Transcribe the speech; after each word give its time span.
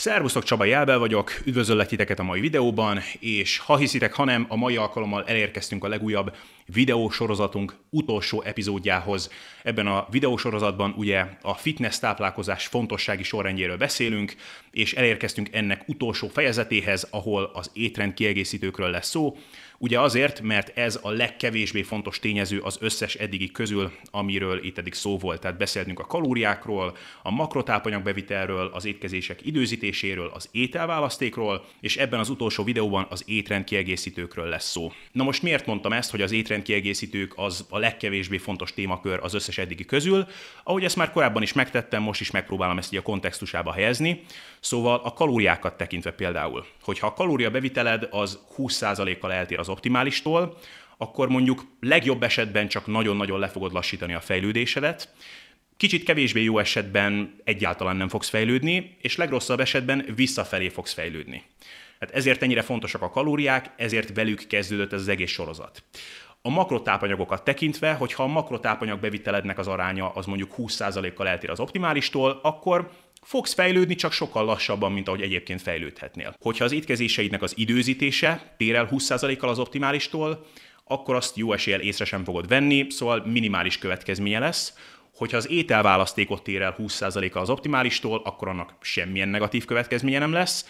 Szervusztok, 0.00 0.42
Csaba 0.42 0.64
Jelbel 0.64 0.98
vagyok, 0.98 1.32
üdvözöllek 1.44 1.86
titeket 1.86 2.18
a 2.18 2.22
mai 2.22 2.40
videóban, 2.40 3.00
és 3.18 3.58
ha 3.58 3.76
hiszitek, 3.76 4.12
hanem 4.12 4.46
a 4.48 4.56
mai 4.56 4.76
alkalommal 4.76 5.24
elérkeztünk 5.26 5.84
a 5.84 5.88
legújabb 5.88 6.36
videósorozatunk 6.66 7.74
utolsó 7.90 8.42
epizódjához. 8.42 9.30
Ebben 9.62 9.86
a 9.86 10.06
videósorozatban 10.10 10.94
ugye 10.96 11.26
a 11.42 11.54
fitness 11.54 11.98
táplálkozás 11.98 12.66
fontossági 12.66 13.22
sorrendjéről 13.22 13.76
beszélünk, 13.76 14.34
és 14.70 14.92
elérkeztünk 14.92 15.48
ennek 15.52 15.82
utolsó 15.86 16.28
fejezetéhez, 16.28 17.06
ahol 17.10 17.50
az 17.54 17.70
étrend 17.72 18.14
kiegészítőkről 18.14 18.90
lesz 18.90 19.08
szó, 19.08 19.36
Ugye 19.82 20.00
azért, 20.00 20.40
mert 20.40 20.78
ez 20.78 20.98
a 21.02 21.10
legkevésbé 21.10 21.82
fontos 21.82 22.18
tényező 22.18 22.58
az 22.58 22.76
összes 22.80 23.14
eddigi 23.14 23.50
közül, 23.50 23.92
amiről 24.10 24.64
itt 24.64 24.78
eddig 24.78 24.94
szó 24.94 25.18
volt. 25.18 25.40
Tehát 25.40 25.56
beszéltünk 25.56 25.98
a 25.98 26.06
kalóriákról, 26.06 26.96
a 27.22 27.30
makrotápanyagbevitelről, 27.30 28.70
az 28.72 28.84
étkezések 28.84 29.46
időzítéséről, 29.46 30.30
az 30.34 30.48
ételválasztékról, 30.52 31.64
és 31.80 31.96
ebben 31.96 32.20
az 32.20 32.28
utolsó 32.28 32.64
videóban 32.64 33.06
az 33.10 33.22
étrend 33.26 33.64
kiegészítőkről 33.64 34.48
lesz 34.48 34.70
szó. 34.70 34.92
Na 35.12 35.24
most 35.24 35.42
miért 35.42 35.66
mondtam 35.66 35.92
ezt, 35.92 36.10
hogy 36.10 36.22
az 36.22 36.32
étrend 36.32 36.62
kiegészítők 36.62 37.32
az 37.36 37.66
a 37.68 37.78
legkevésbé 37.78 38.36
fontos 38.36 38.74
témakör 38.74 39.18
az 39.22 39.34
összes 39.34 39.58
eddigi 39.58 39.84
közül? 39.84 40.26
Ahogy 40.64 40.84
ezt 40.84 40.96
már 40.96 41.10
korábban 41.10 41.42
is 41.42 41.52
megtettem, 41.52 42.02
most 42.02 42.20
is 42.20 42.30
megpróbálom 42.30 42.78
ezt 42.78 42.92
így 42.92 42.98
a 42.98 43.02
kontextusába 43.02 43.72
helyezni. 43.72 44.22
Szóval 44.60 45.00
a 45.04 45.12
kalóriákat 45.12 45.76
tekintve 45.76 46.10
például, 46.12 46.66
hogyha 46.82 47.06
a 47.06 47.12
kalóriabeviteled 47.12 48.08
az 48.10 48.38
20%-kal 48.56 49.32
eltér 49.32 49.58
az 49.58 49.68
optimálistól, 49.70 50.58
akkor 50.96 51.28
mondjuk 51.28 51.66
legjobb 51.80 52.22
esetben 52.22 52.68
csak 52.68 52.86
nagyon-nagyon 52.86 53.38
le 53.38 53.48
fogod 53.48 53.72
lassítani 53.72 54.14
a 54.14 54.20
fejlődésedet, 54.20 55.14
kicsit 55.76 56.04
kevésbé 56.04 56.42
jó 56.42 56.58
esetben 56.58 57.40
egyáltalán 57.44 57.96
nem 57.96 58.08
fogsz 58.08 58.28
fejlődni, 58.28 58.96
és 59.00 59.16
legrosszabb 59.16 59.60
esetben 59.60 60.06
visszafelé 60.14 60.68
fogsz 60.68 60.92
fejlődni. 60.92 61.42
Hát 62.00 62.10
ezért 62.10 62.42
ennyire 62.42 62.62
fontosak 62.62 63.02
a 63.02 63.10
kalóriák, 63.10 63.70
ezért 63.76 64.14
velük 64.14 64.46
kezdődött 64.46 64.92
ez 64.92 65.00
az 65.00 65.08
egész 65.08 65.30
sorozat. 65.30 65.82
A 66.42 66.50
makrotápanyagokat 66.50 67.44
tekintve, 67.44 67.92
hogyha 67.92 68.22
a 68.22 68.26
makrotápanyag 68.26 69.00
bevitelednek 69.00 69.58
az 69.58 69.66
aránya 69.66 70.08
az 70.08 70.26
mondjuk 70.26 70.54
20%-kal 70.56 71.28
eltér 71.28 71.50
az 71.50 71.60
optimálistól, 71.60 72.40
akkor 72.42 72.90
fogsz 73.22 73.54
fejlődni 73.54 73.94
csak 73.94 74.12
sokkal 74.12 74.44
lassabban, 74.44 74.92
mint 74.92 75.08
ahogy 75.08 75.22
egyébként 75.22 75.62
fejlődhetnél. 75.62 76.34
Hogyha 76.40 76.64
az 76.64 76.72
étkezéseidnek 76.72 77.42
az 77.42 77.52
időzítése 77.56 78.54
tér 78.56 78.74
el 78.74 78.88
20%-kal 78.92 79.48
az 79.48 79.58
optimálistól, 79.58 80.46
akkor 80.84 81.14
azt 81.14 81.36
jó 81.36 81.52
eséllyel 81.52 81.80
észre 81.80 82.04
sem 82.04 82.24
fogod 82.24 82.48
venni, 82.48 82.86
szóval 82.90 83.26
minimális 83.26 83.78
következménye 83.78 84.38
lesz. 84.38 84.74
Hogyha 85.14 85.36
az 85.36 85.50
ételválasztékot 85.50 86.42
tér 86.42 86.62
el 86.62 86.76
20%-kal 86.78 87.42
az 87.42 87.50
optimálistól, 87.50 88.22
akkor 88.24 88.48
annak 88.48 88.74
semmilyen 88.80 89.28
negatív 89.28 89.64
következménye 89.64 90.18
nem 90.18 90.32
lesz 90.32 90.66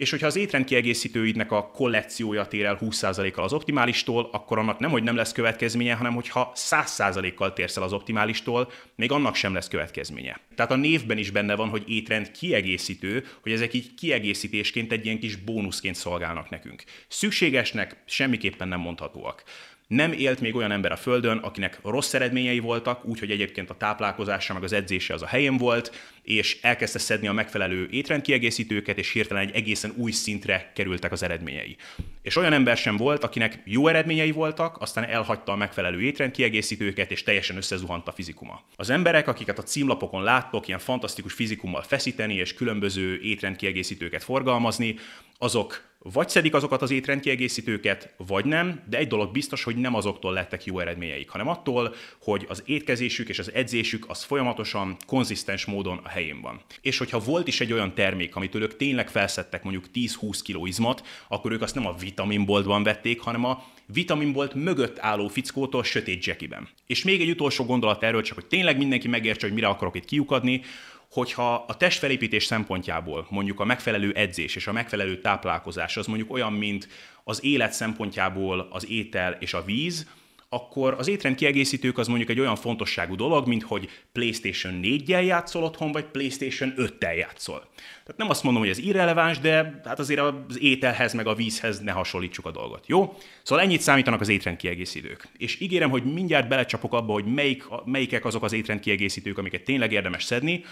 és 0.00 0.10
hogyha 0.10 0.26
az 0.26 0.36
étrend 0.36 0.64
kiegészítőidnek 0.64 1.52
a 1.52 1.70
kollekciója 1.70 2.46
tér 2.46 2.64
el 2.64 2.78
20%-kal 2.80 3.44
az 3.44 3.52
optimálistól, 3.52 4.28
akkor 4.32 4.58
annak 4.58 4.78
nem, 4.78 4.90
hogy 4.90 5.02
nem 5.02 5.16
lesz 5.16 5.32
következménye, 5.32 5.94
hanem 5.94 6.14
hogyha 6.14 6.52
100%-kal 6.54 7.52
térsz 7.52 7.76
el 7.76 7.82
az 7.82 7.92
optimálistól, 7.92 8.70
még 8.96 9.12
annak 9.12 9.34
sem 9.34 9.54
lesz 9.54 9.68
következménye. 9.68 10.40
Tehát 10.54 10.70
a 10.70 10.76
névben 10.76 11.18
is 11.18 11.30
benne 11.30 11.54
van, 11.54 11.68
hogy 11.68 11.84
étrend 11.86 12.30
kiegészítő, 12.30 13.26
hogy 13.42 13.52
ezek 13.52 13.74
így 13.74 13.94
kiegészítésként 13.94 14.92
egy 14.92 15.04
ilyen 15.04 15.18
kis 15.18 15.36
bónuszként 15.36 15.94
szolgálnak 15.94 16.50
nekünk. 16.50 16.82
Szükségesnek 17.08 18.02
semmiképpen 18.04 18.68
nem 18.68 18.80
mondhatóak. 18.80 19.42
Nem 19.90 20.12
élt 20.12 20.40
még 20.40 20.54
olyan 20.54 20.70
ember 20.70 20.92
a 20.92 20.96
Földön, 20.96 21.38
akinek 21.38 21.78
rossz 21.82 22.14
eredményei 22.14 22.58
voltak, 22.58 23.04
úgyhogy 23.04 23.30
egyébként 23.30 23.70
a 23.70 23.76
táplálkozása 23.76 24.52
meg 24.52 24.62
az 24.62 24.72
edzése 24.72 25.14
az 25.14 25.22
a 25.22 25.26
helyén 25.26 25.56
volt, 25.56 25.92
és 26.22 26.58
elkezdte 26.62 26.98
szedni 26.98 27.26
a 27.26 27.32
megfelelő 27.32 27.88
étrendkiegészítőket, 27.90 28.98
és 28.98 29.12
hirtelen 29.12 29.42
egy 29.42 29.54
egészen 29.54 29.92
új 29.96 30.10
szintre 30.10 30.72
kerültek 30.74 31.12
az 31.12 31.22
eredményei. 31.22 31.76
És 32.22 32.36
olyan 32.36 32.52
ember 32.52 32.76
sem 32.76 32.96
volt, 32.96 33.24
akinek 33.24 33.62
jó 33.64 33.88
eredményei 33.88 34.30
voltak, 34.30 34.80
aztán 34.80 35.04
elhagyta 35.04 35.52
a 35.52 35.56
megfelelő 35.56 36.02
étrendkiegészítőket, 36.02 37.10
és 37.10 37.22
teljesen 37.22 37.56
összezuhant 37.56 38.08
a 38.08 38.12
fizikuma. 38.12 38.62
Az 38.76 38.90
emberek, 38.90 39.28
akiket 39.28 39.58
a 39.58 39.62
címlapokon 39.62 40.22
láttok, 40.22 40.66
ilyen 40.66 40.78
fantasztikus 40.78 41.32
fizikummal 41.32 41.82
feszíteni 41.82 42.34
és 42.34 42.54
különböző 42.54 43.20
étrendkiegészítőket 43.20 44.24
forgalmazni, 44.24 44.96
azok 45.38 45.89
vagy 46.02 46.28
szedik 46.28 46.54
azokat 46.54 46.82
az 46.82 46.90
étrendkiegészítőket, 46.90 48.14
vagy 48.16 48.44
nem, 48.44 48.82
de 48.88 48.98
egy 48.98 49.08
dolog 49.08 49.32
biztos, 49.32 49.62
hogy 49.64 49.76
nem 49.76 49.94
azoktól 49.94 50.32
lettek 50.32 50.64
jó 50.64 50.78
eredményeik, 50.78 51.28
hanem 51.28 51.48
attól, 51.48 51.94
hogy 52.22 52.46
az 52.48 52.62
étkezésük 52.66 53.28
és 53.28 53.38
az 53.38 53.52
edzésük 53.52 54.04
az 54.08 54.22
folyamatosan, 54.22 54.96
konzisztens 55.06 55.64
módon 55.64 56.00
a 56.02 56.08
helyén 56.08 56.40
van. 56.40 56.60
És 56.80 56.98
hogyha 56.98 57.18
volt 57.18 57.48
is 57.48 57.60
egy 57.60 57.72
olyan 57.72 57.94
termék, 57.94 58.36
amitől 58.36 58.62
ők 58.62 58.76
tényleg 58.76 59.08
felszettek 59.08 59.62
mondjuk 59.62 59.84
10-20 59.94 60.38
kg 60.44 60.66
izmot, 60.66 61.06
akkor 61.28 61.52
ők 61.52 61.62
azt 61.62 61.74
nem 61.74 61.86
a 61.86 61.94
vitaminboltban 61.94 62.82
vették, 62.82 63.20
hanem 63.20 63.44
a 63.44 63.64
vitaminbolt 63.86 64.54
mögött 64.54 64.98
álló 64.98 65.28
fickótól 65.28 65.84
sötét 65.84 66.24
jackiben. 66.24 66.68
És 66.86 67.04
még 67.04 67.20
egy 67.20 67.30
utolsó 67.30 67.64
gondolat 67.64 68.02
erről, 68.02 68.22
csak 68.22 68.34
hogy 68.34 68.46
tényleg 68.46 68.76
mindenki 68.76 69.08
megértse, 69.08 69.46
hogy 69.46 69.54
mire 69.54 69.68
akarok 69.68 69.96
itt 69.96 70.04
kiukadni, 70.04 70.62
hogyha 71.10 71.54
a 71.54 71.76
testfelépítés 71.76 72.44
szempontjából 72.44 73.26
mondjuk 73.30 73.60
a 73.60 73.64
megfelelő 73.64 74.12
edzés 74.12 74.56
és 74.56 74.66
a 74.66 74.72
megfelelő 74.72 75.18
táplálkozás 75.18 75.96
az 75.96 76.06
mondjuk 76.06 76.32
olyan, 76.32 76.52
mint 76.52 76.88
az 77.24 77.44
élet 77.44 77.72
szempontjából 77.72 78.68
az 78.70 78.90
étel 78.90 79.36
és 79.40 79.54
a 79.54 79.64
víz, 79.64 80.06
akkor 80.52 80.94
az 80.98 81.08
étrend 81.08 81.34
kiegészítők 81.34 81.98
az 81.98 82.06
mondjuk 82.06 82.30
egy 82.30 82.40
olyan 82.40 82.56
fontosságú 82.56 83.14
dolog, 83.14 83.46
mint 83.46 83.62
hogy 83.62 83.88
PlayStation 84.12 84.80
4-jel 84.82 85.24
játszol 85.24 85.62
otthon, 85.62 85.92
vagy 85.92 86.04
PlayStation 86.04 86.74
5-tel 86.76 87.16
játszol. 87.16 87.68
Tehát 87.76 88.16
nem 88.16 88.30
azt 88.30 88.42
mondom, 88.42 88.62
hogy 88.62 88.70
ez 88.70 88.78
irreleváns, 88.78 89.38
de 89.38 89.80
hát 89.84 89.98
azért 89.98 90.20
az 90.20 90.60
ételhez 90.60 91.12
meg 91.12 91.26
a 91.26 91.34
vízhez 91.34 91.80
ne 91.80 91.92
hasonlítsuk 91.92 92.46
a 92.46 92.50
dolgot, 92.50 92.86
jó? 92.86 93.16
Szóval 93.42 93.64
ennyit 93.64 93.80
számítanak 93.80 94.20
az 94.20 94.28
étrend 94.28 94.56
kiegészítők. 94.56 95.28
És 95.36 95.60
ígérem, 95.60 95.90
hogy 95.90 96.04
mindjárt 96.04 96.48
belecsapok 96.48 96.94
abba, 96.94 97.12
hogy 97.12 97.24
melyik, 97.24 97.64
melyikek 97.84 98.24
azok 98.24 98.42
az 98.42 98.52
étrend 98.52 98.80
kiegészítők, 98.80 99.38
amiket 99.38 99.62
tényleg 99.62 99.92
érdemes 99.92 100.24
szedni, 100.24 100.64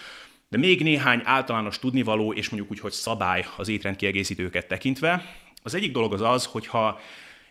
de 0.48 0.58
még 0.58 0.82
néhány 0.82 1.20
általános 1.24 1.78
tudnivaló, 1.78 2.32
és 2.32 2.48
mondjuk 2.48 2.72
úgy, 2.72 2.80
hogy 2.80 2.92
szabály 2.92 3.44
az 3.56 3.68
étrendkiegészítőket 3.68 4.66
tekintve. 4.66 5.24
Az 5.62 5.74
egyik 5.74 5.92
dolog 5.92 6.12
az 6.12 6.20
az, 6.20 6.44
hogyha 6.44 7.00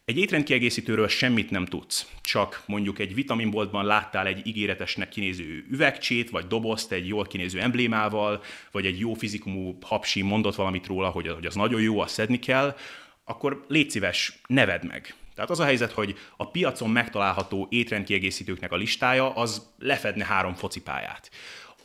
egy 0.05 0.17
étrendkiegészítőről 0.17 1.07
semmit 1.07 1.49
nem 1.49 1.65
tudsz, 1.65 2.11
csak 2.21 2.63
mondjuk 2.65 2.99
egy 2.99 3.13
vitaminboltban 3.13 3.85
láttál 3.85 4.27
egy 4.27 4.47
ígéretesnek 4.47 5.09
kinéző 5.09 5.65
üvegcsét, 5.69 6.29
vagy 6.29 6.47
dobozt 6.47 6.91
egy 6.91 7.07
jól 7.07 7.25
kinéző 7.25 7.59
emblémával, 7.59 8.43
vagy 8.71 8.85
egy 8.85 8.99
jó 8.99 9.13
fizikumú 9.13 9.77
hapsi 9.81 10.21
mondott 10.21 10.55
valamit 10.55 10.87
róla, 10.87 11.09
hogy, 11.09 11.27
hogy 11.27 11.45
az 11.45 11.55
nagyon 11.55 11.81
jó, 11.81 11.99
azt 11.99 12.13
szedni 12.13 12.39
kell, 12.39 12.75
akkor 13.23 13.65
légy 13.67 13.89
szíves, 13.89 14.39
neved 14.47 14.85
meg. 14.85 15.15
Tehát 15.35 15.49
az 15.49 15.59
a 15.59 15.63
helyzet, 15.63 15.91
hogy 15.91 16.15
a 16.37 16.49
piacon 16.49 16.89
megtalálható 16.89 17.67
étrendkiegészítőknek 17.69 18.71
a 18.71 18.75
listája 18.75 19.33
az 19.33 19.69
lefedne 19.79 20.25
három 20.25 20.53
focipályát 20.53 21.29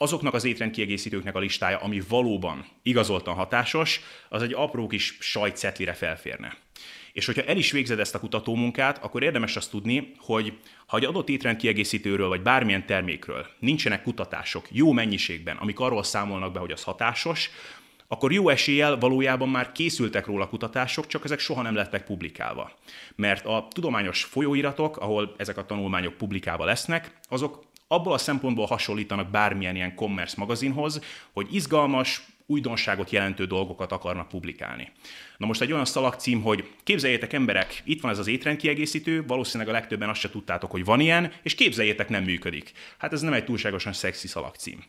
azoknak 0.02 0.34
az 0.34 0.44
étrendkiegészítőknek 0.44 1.34
a 1.34 1.38
listája, 1.38 1.78
ami 1.78 2.02
valóban 2.08 2.66
igazoltan 2.82 3.34
hatásos, 3.34 4.00
az 4.28 4.42
egy 4.42 4.52
apró 4.52 4.86
kis 4.86 5.16
sajtszetlire 5.20 5.92
felférne. 5.92 6.56
És 7.12 7.26
hogyha 7.26 7.42
el 7.42 7.56
is 7.56 7.70
végzed 7.70 7.98
ezt 7.98 8.14
a 8.14 8.18
kutatómunkát, 8.18 8.98
akkor 9.04 9.22
érdemes 9.22 9.56
azt 9.56 9.70
tudni, 9.70 10.12
hogy 10.18 10.52
ha 10.86 10.96
egy 10.96 11.04
adott 11.04 11.28
étrendkiegészítőről 11.28 12.28
vagy 12.28 12.42
bármilyen 12.42 12.86
termékről 12.86 13.46
nincsenek 13.58 14.02
kutatások 14.02 14.66
jó 14.70 14.92
mennyiségben, 14.92 15.56
amik 15.56 15.80
arról 15.80 16.02
számolnak 16.02 16.52
be, 16.52 16.58
hogy 16.58 16.72
az 16.72 16.82
hatásos, 16.82 17.50
akkor 18.08 18.32
jó 18.32 18.48
eséllyel 18.48 18.98
valójában 18.98 19.48
már 19.48 19.72
készültek 19.72 20.26
róla 20.26 20.48
kutatások, 20.48 21.06
csak 21.06 21.24
ezek 21.24 21.38
soha 21.38 21.62
nem 21.62 21.74
lettek 21.74 22.04
publikálva. 22.04 22.72
Mert 23.14 23.46
a 23.46 23.66
tudományos 23.70 24.24
folyóiratok, 24.24 24.96
ahol 24.96 25.34
ezek 25.36 25.56
a 25.56 25.66
tanulmányok 25.66 26.14
publikálva 26.14 26.64
lesznek, 26.64 27.18
azok 27.28 27.70
abból 27.92 28.12
a 28.12 28.19
szempontból 28.19 28.66
hasonlítanak 28.66 29.30
bármilyen 29.30 29.76
ilyen 29.76 29.94
commerce 29.94 30.34
magazinhoz, 30.38 31.00
hogy 31.32 31.47
izgalmas, 31.54 32.22
újdonságot 32.47 33.10
jelentő 33.10 33.44
dolgokat 33.44 33.92
akarnak 33.92 34.28
publikálni. 34.28 34.91
Na 35.36 35.47
most 35.47 35.60
egy 35.60 35.72
olyan 35.72 35.84
szalagcím, 35.84 36.42
hogy 36.42 36.68
képzeljétek 36.83 37.33
emberek, 37.33 37.83
itt 37.84 38.00
van 38.00 38.10
ez 38.10 38.18
az 38.18 38.27
étrendkiegészítő, 38.27 39.24
valószínűleg 39.27 39.74
a 39.74 39.77
legtöbben 39.78 40.09
azt 40.09 40.21
se 40.21 40.30
tudtátok, 40.30 40.71
hogy 40.71 40.84
van 40.84 41.00
ilyen, 41.00 41.33
és 41.42 41.54
képzeljétek, 41.54 42.09
nem 42.09 42.24
működik. 42.24 42.72
Hát 42.98 43.12
ez 43.12 43.21
nem 43.21 43.33
egy 43.33 43.44
túlságosan 43.44 43.92
szexi 43.92 44.27
szalagcím. 44.27 44.84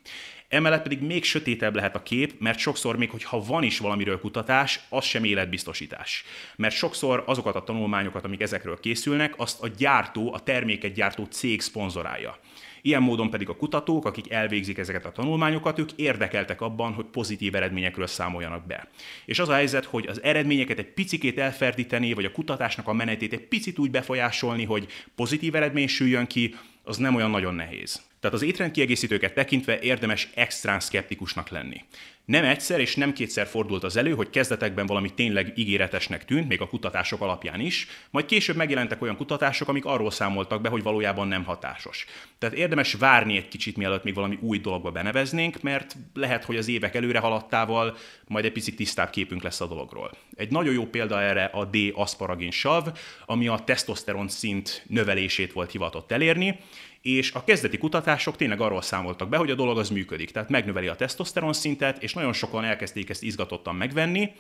Emellett 0.48 0.82
pedig 0.82 1.02
még 1.02 1.24
sötétebb 1.24 1.76
lehet 1.76 1.96
a 1.96 2.04
kép, 2.04 2.34
mert 2.40 2.60
sokszor 2.60 2.98
még, 2.98 3.10
hogyha 3.10 3.44
van 3.44 3.64
is 3.64 3.80
valamiről 3.80 4.20
kutatás, 4.20 4.80
az 4.90 5.06
sem 5.06 5.24
életbiztosítás. 5.24 6.24
Mert 6.56 6.76
sokszor 6.76 7.24
azokat 7.26 7.56
a 7.56 7.64
tanulmányokat, 7.64 8.26
amik 8.26 8.42
ezekről 8.42 8.80
készülnek, 8.80 9.34
azt 9.38 9.62
a 9.62 9.68
gyártó, 9.68 10.34
a 10.34 10.40
terméket 10.40 10.94
gyártó 10.94 11.26
cég 11.26 11.62
szponzorálja. 11.62 12.40
Ilyen 12.86 13.02
módon 13.02 13.30
pedig 13.30 13.50
a 13.50 13.56
kutatók, 13.56 14.06
akik 14.06 14.32
elvégzik 14.32 14.78
ezeket 14.78 15.06
a 15.06 15.12
tanulmányokat, 15.12 15.80
ők 15.80 15.92
érdekeltek 15.92 16.62
abban, 16.62 16.94
hogy 16.94 17.06
pozitív 17.06 17.56
eredményekről 17.56 18.08
számoljanak 18.08 18.68
be. 18.68 18.88
És 19.26 19.40
az 19.40 19.50
a 19.50 19.54
helyzet, 19.54 19.86
hogy 19.86 20.08
az 20.08 20.24
eredményeket 20.24 20.78
egy 20.78 20.94
picikét 20.94 21.38
elferdíteni, 21.38 22.14
vagy 22.14 22.26
a 22.26 22.32
kutatásnak 22.32 22.88
a 22.88 22.94
menetét 22.94 23.34
egy 23.34 23.48
picit 23.48 23.80
úgy 23.80 23.92
befolyásolni, 23.92 24.64
hogy 24.64 24.88
pozitív 25.16 25.56
eredmény 25.56 25.88
süljön 25.88 26.28
ki, 26.28 26.56
az 26.84 26.98
nem 26.98 27.16
olyan 27.16 27.30
nagyon 27.30 27.56
nehéz. 27.56 28.02
Tehát 28.20 28.36
az 28.36 28.44
étrendkiegészítőket 28.44 29.34
tekintve 29.34 29.80
érdemes 29.80 30.30
extrán 30.34 30.80
szkeptikusnak 30.80 31.50
lenni. 31.50 31.82
Nem 32.26 32.44
egyszer 32.44 32.80
és 32.80 32.96
nem 32.96 33.14
kétszer 33.14 33.48
fordult 33.48 33.84
az 33.84 33.98
elő, 33.98 34.14
hogy 34.14 34.30
kezdetekben 34.30 34.86
valami 34.86 35.14
tényleg 35.14 35.54
ígéretesnek 35.56 36.26
tűnt, 36.26 36.48
még 36.48 36.62
a 36.62 36.68
kutatások 36.68 37.22
alapján 37.22 37.60
is, 37.60 37.88
majd 38.10 38.26
később 38.26 38.56
megjelentek 38.56 39.02
olyan 39.02 39.16
kutatások, 39.16 39.68
amik 39.68 39.86
arról 39.86 40.12
számoltak 40.12 40.62
be, 40.62 40.70
hogy 40.70 40.84
valójában 40.84 41.28
nem 41.28 41.44
hatásos. 41.44 42.06
Tehát 42.38 42.56
érdemes 42.56 42.94
várni 42.94 43.38
egy 43.38 43.48
kicsit, 43.48 43.78
mielőtt 43.78 44.04
még 44.04 44.14
valami 44.14 44.38
új 44.42 44.60
dologba 44.60 44.92
beneveznénk, 44.92 45.62
mert 45.62 45.96
lehet, 46.14 46.44
hogy 46.44 46.56
az 46.56 46.68
évek 46.68 46.96
előre 46.96 47.20
haladtával 47.20 47.98
majd 48.28 48.46
egy 48.46 48.52
picit 48.52 48.76
tisztább 48.76 49.10
képünk 49.10 49.44
lesz 49.44 49.62
a 49.62 49.68
dologról. 49.68 50.12
Egy 50.36 50.52
nagyon 50.52 50.74
jó 50.74 50.86
példa 50.86 51.22
erre 51.22 51.44
a 51.44 51.66
D-asparagin 51.66 52.52
sav, 52.52 52.88
ami 53.26 53.48
a 53.48 53.64
tesztoszteron 53.66 54.28
szint 54.28 54.84
növelését 54.88 55.54
volt 55.54 55.72
hivatott 55.72 56.12
elérni, 56.12 56.60
és 57.04 57.32
a 57.32 57.44
kezdeti 57.44 57.78
kutatások 57.78 58.36
tényleg 58.36 58.62
arról 58.62 58.82
számoltak 58.82 59.30
be, 59.30 59.38
hogy 59.38 59.52
a 59.52 59.56
dolog 59.56 59.78
az 59.78 59.90
működik, 59.90 60.32
tehát 60.32 60.50
megnöveli 60.50 60.88
a 60.88 60.96
tesztoszteron 60.96 61.54
szintet, 61.54 62.04
és 62.04 62.13
nagyon 62.14 62.34
sokan 62.34 62.64
elkezdték 62.64 63.10
ezt 63.10 63.24
izgatottan 63.24 63.76
megvenni, 63.76 64.32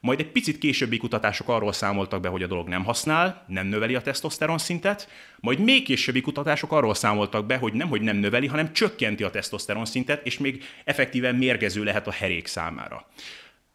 majd 0.00 0.20
egy 0.20 0.30
picit 0.30 0.58
későbbi 0.58 0.96
kutatások 0.96 1.48
arról 1.48 1.72
számoltak 1.72 2.20
be, 2.20 2.28
hogy 2.28 2.42
a 2.42 2.46
dolog 2.46 2.68
nem 2.68 2.84
használ, 2.84 3.44
nem 3.46 3.66
növeli 3.66 3.94
a 3.94 4.02
tesztoszteron 4.02 4.58
szintet, 4.58 5.08
majd 5.40 5.58
még 5.58 5.84
későbbi 5.84 6.20
kutatások 6.20 6.72
arról 6.72 6.94
számoltak 6.94 7.46
be, 7.46 7.56
hogy 7.56 7.72
nem, 7.72 7.88
hogy 7.88 8.00
nem 8.00 8.16
növeli, 8.16 8.46
hanem 8.46 8.72
csökkenti 8.72 9.22
a 9.22 9.30
tesztoszteron 9.30 9.84
szintet, 9.84 10.26
és 10.26 10.38
még 10.38 10.64
effektíven 10.84 11.34
mérgező 11.34 11.84
lehet 11.84 12.06
a 12.06 12.12
herék 12.12 12.46
számára. 12.46 13.06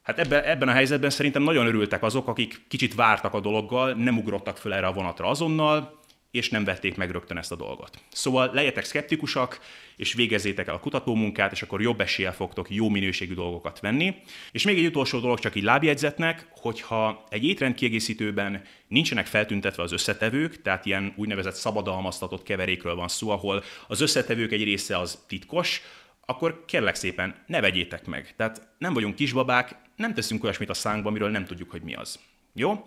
Hát 0.04 0.20
ebben, 0.20 0.44
ebben 0.44 0.68
a 0.68 0.72
helyzetben 0.72 1.10
szerintem 1.10 1.44
nagyon 1.44 1.66
örültek 1.66 2.04
azok, 2.04 2.28
akik 2.28 2.62
kicsit 2.68 2.96
vártak 2.96 3.34
a 3.34 3.40
dologgal, 3.40 3.94
nem 3.94 4.18
ugrottak 4.18 4.58
föl 4.58 4.74
erre 4.74 4.88
a 4.88 4.94
vonatra 4.94 5.28
azonnal, 5.28 6.02
és 6.34 6.50
nem 6.50 6.64
vették 6.64 6.96
meg 6.96 7.12
rögtön 7.12 7.38
ezt 7.38 7.52
a 7.52 7.56
dolgot. 7.56 7.98
Szóval 8.12 8.54
legyetek 8.54 8.84
szkeptikusak, 8.84 9.60
és 9.96 10.14
végezzétek 10.14 10.68
el 10.68 10.74
a 10.74 10.80
kutatómunkát, 10.80 11.52
és 11.52 11.62
akkor 11.62 11.82
jobb 11.82 12.02
eséllyel 12.02 12.34
fogtok 12.34 12.72
jó 12.72 12.90
minőségű 12.90 13.34
dolgokat 13.34 13.80
venni. 13.80 14.16
És 14.52 14.64
még 14.64 14.78
egy 14.78 14.86
utolsó 14.86 15.20
dolog 15.20 15.40
csak 15.40 15.56
így 15.56 15.64
lábjegyzetnek, 15.64 16.48
hogyha 16.50 17.24
egy 17.30 17.46
étrendkiegészítőben 17.46 18.62
nincsenek 18.88 19.26
feltüntetve 19.26 19.84
az 19.84 19.92
összetevők, 19.92 20.62
tehát 20.62 20.86
ilyen 20.86 21.14
úgynevezett 21.16 21.56
szabadalmaztatott 21.56 22.44
keverékről 22.44 22.96
van 22.96 23.08
szó, 23.08 23.30
ahol 23.30 23.64
az 23.88 24.02
összetevők 24.02 24.52
egy 24.52 24.64
része 24.64 24.98
az 24.98 25.24
titkos, 25.28 25.82
akkor 26.26 26.64
kérlek 26.68 26.96
szépen 26.96 27.44
ne 27.48 27.62
vegyétek 27.62 28.06
meg. 28.06 28.34
Tehát 28.36 28.68
nem 28.78 28.94
vagyunk 28.94 29.16
kisbabák, 29.16 29.76
nem 29.96 30.14
teszünk 30.14 30.44
olyasmit 30.44 30.70
a 30.70 30.74
szánkba, 30.74 31.10
amiről 31.10 31.30
nem 31.30 31.46
tudjuk, 31.46 31.72
hogy 31.72 31.82
mi 31.82 31.96
az. 31.96 32.20
Jó? 32.54 32.86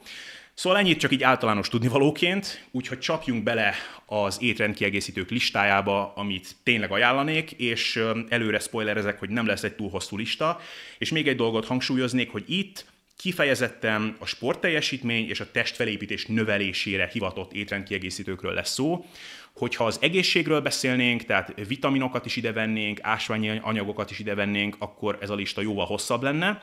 Szóval 0.57 0.79
ennyit 0.79 0.99
csak 0.99 1.13
így 1.13 1.23
általános 1.23 1.69
tudnivalóként, 1.69 2.67
úgyhogy 2.71 2.99
csapjunk 2.99 3.43
bele 3.43 3.75
az 4.07 4.43
étrendkiegészítők 4.43 5.31
listájába, 5.31 6.13
amit 6.15 6.57
tényleg 6.63 6.93
ajánlanék, 6.93 7.53
és 7.53 8.03
előre 8.29 8.59
spoilerezek, 8.59 9.19
hogy 9.19 9.29
nem 9.29 9.47
lesz 9.47 9.63
egy 9.63 9.75
túl 9.75 9.91
hosszú 9.91 10.17
lista. 10.17 10.61
És 10.99 11.11
még 11.11 11.29
egy 11.29 11.37
dolgot 11.37 11.67
hangsúlyoznék, 11.67 12.31
hogy 12.31 12.45
itt 12.47 12.87
kifejezetten 13.17 14.17
a 14.19 14.27
sportteljesítmény 14.27 15.29
és 15.29 15.41
a 15.41 15.51
testfelépítés 15.51 16.27
növelésére 16.27 17.09
hivatott 17.13 17.53
étrendkiegészítőkről 17.53 18.53
lesz 18.53 18.73
szó. 18.73 19.05
Hogyha 19.53 19.85
az 19.85 19.99
egészségről 20.01 20.61
beszélnénk, 20.61 21.25
tehát 21.25 21.53
vitaminokat 21.69 22.27
is 22.27 22.37
ide 22.37 22.53
vennénk, 22.53 22.99
ásványi 23.03 23.59
anyagokat 23.63 24.11
is 24.11 24.19
ide 24.19 24.35
vennénk, 24.35 24.77
akkor 24.79 25.19
ez 25.21 25.31
a 25.31 25.35
lista 25.35 25.61
jóval 25.61 25.87
hosszabb 25.87 26.23
lenne. 26.23 26.63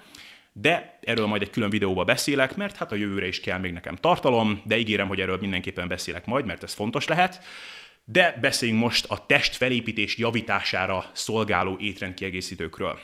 De 0.53 0.99
erről 1.01 1.25
majd 1.25 1.41
egy 1.41 1.49
külön 1.49 1.69
videóba 1.69 2.03
beszélek, 2.03 2.55
mert 2.55 2.77
hát 2.77 2.91
a 2.91 2.95
jövőre 2.95 3.27
is 3.27 3.39
kell 3.39 3.59
még 3.59 3.73
nekem 3.73 3.95
tartalom, 3.95 4.61
de 4.65 4.77
ígérem, 4.77 5.07
hogy 5.07 5.21
erről 5.21 5.37
mindenképpen 5.41 5.87
beszélek 5.87 6.25
majd, 6.25 6.45
mert 6.45 6.63
ez 6.63 6.73
fontos 6.73 7.07
lehet. 7.07 7.43
De 8.05 8.37
beszéljünk 8.41 8.81
most 8.81 9.05
a 9.09 9.25
testfelépítés 9.25 10.17
javítására 10.17 11.05
szolgáló 11.13 11.77
étrendkiegészítőkről. 11.79 12.99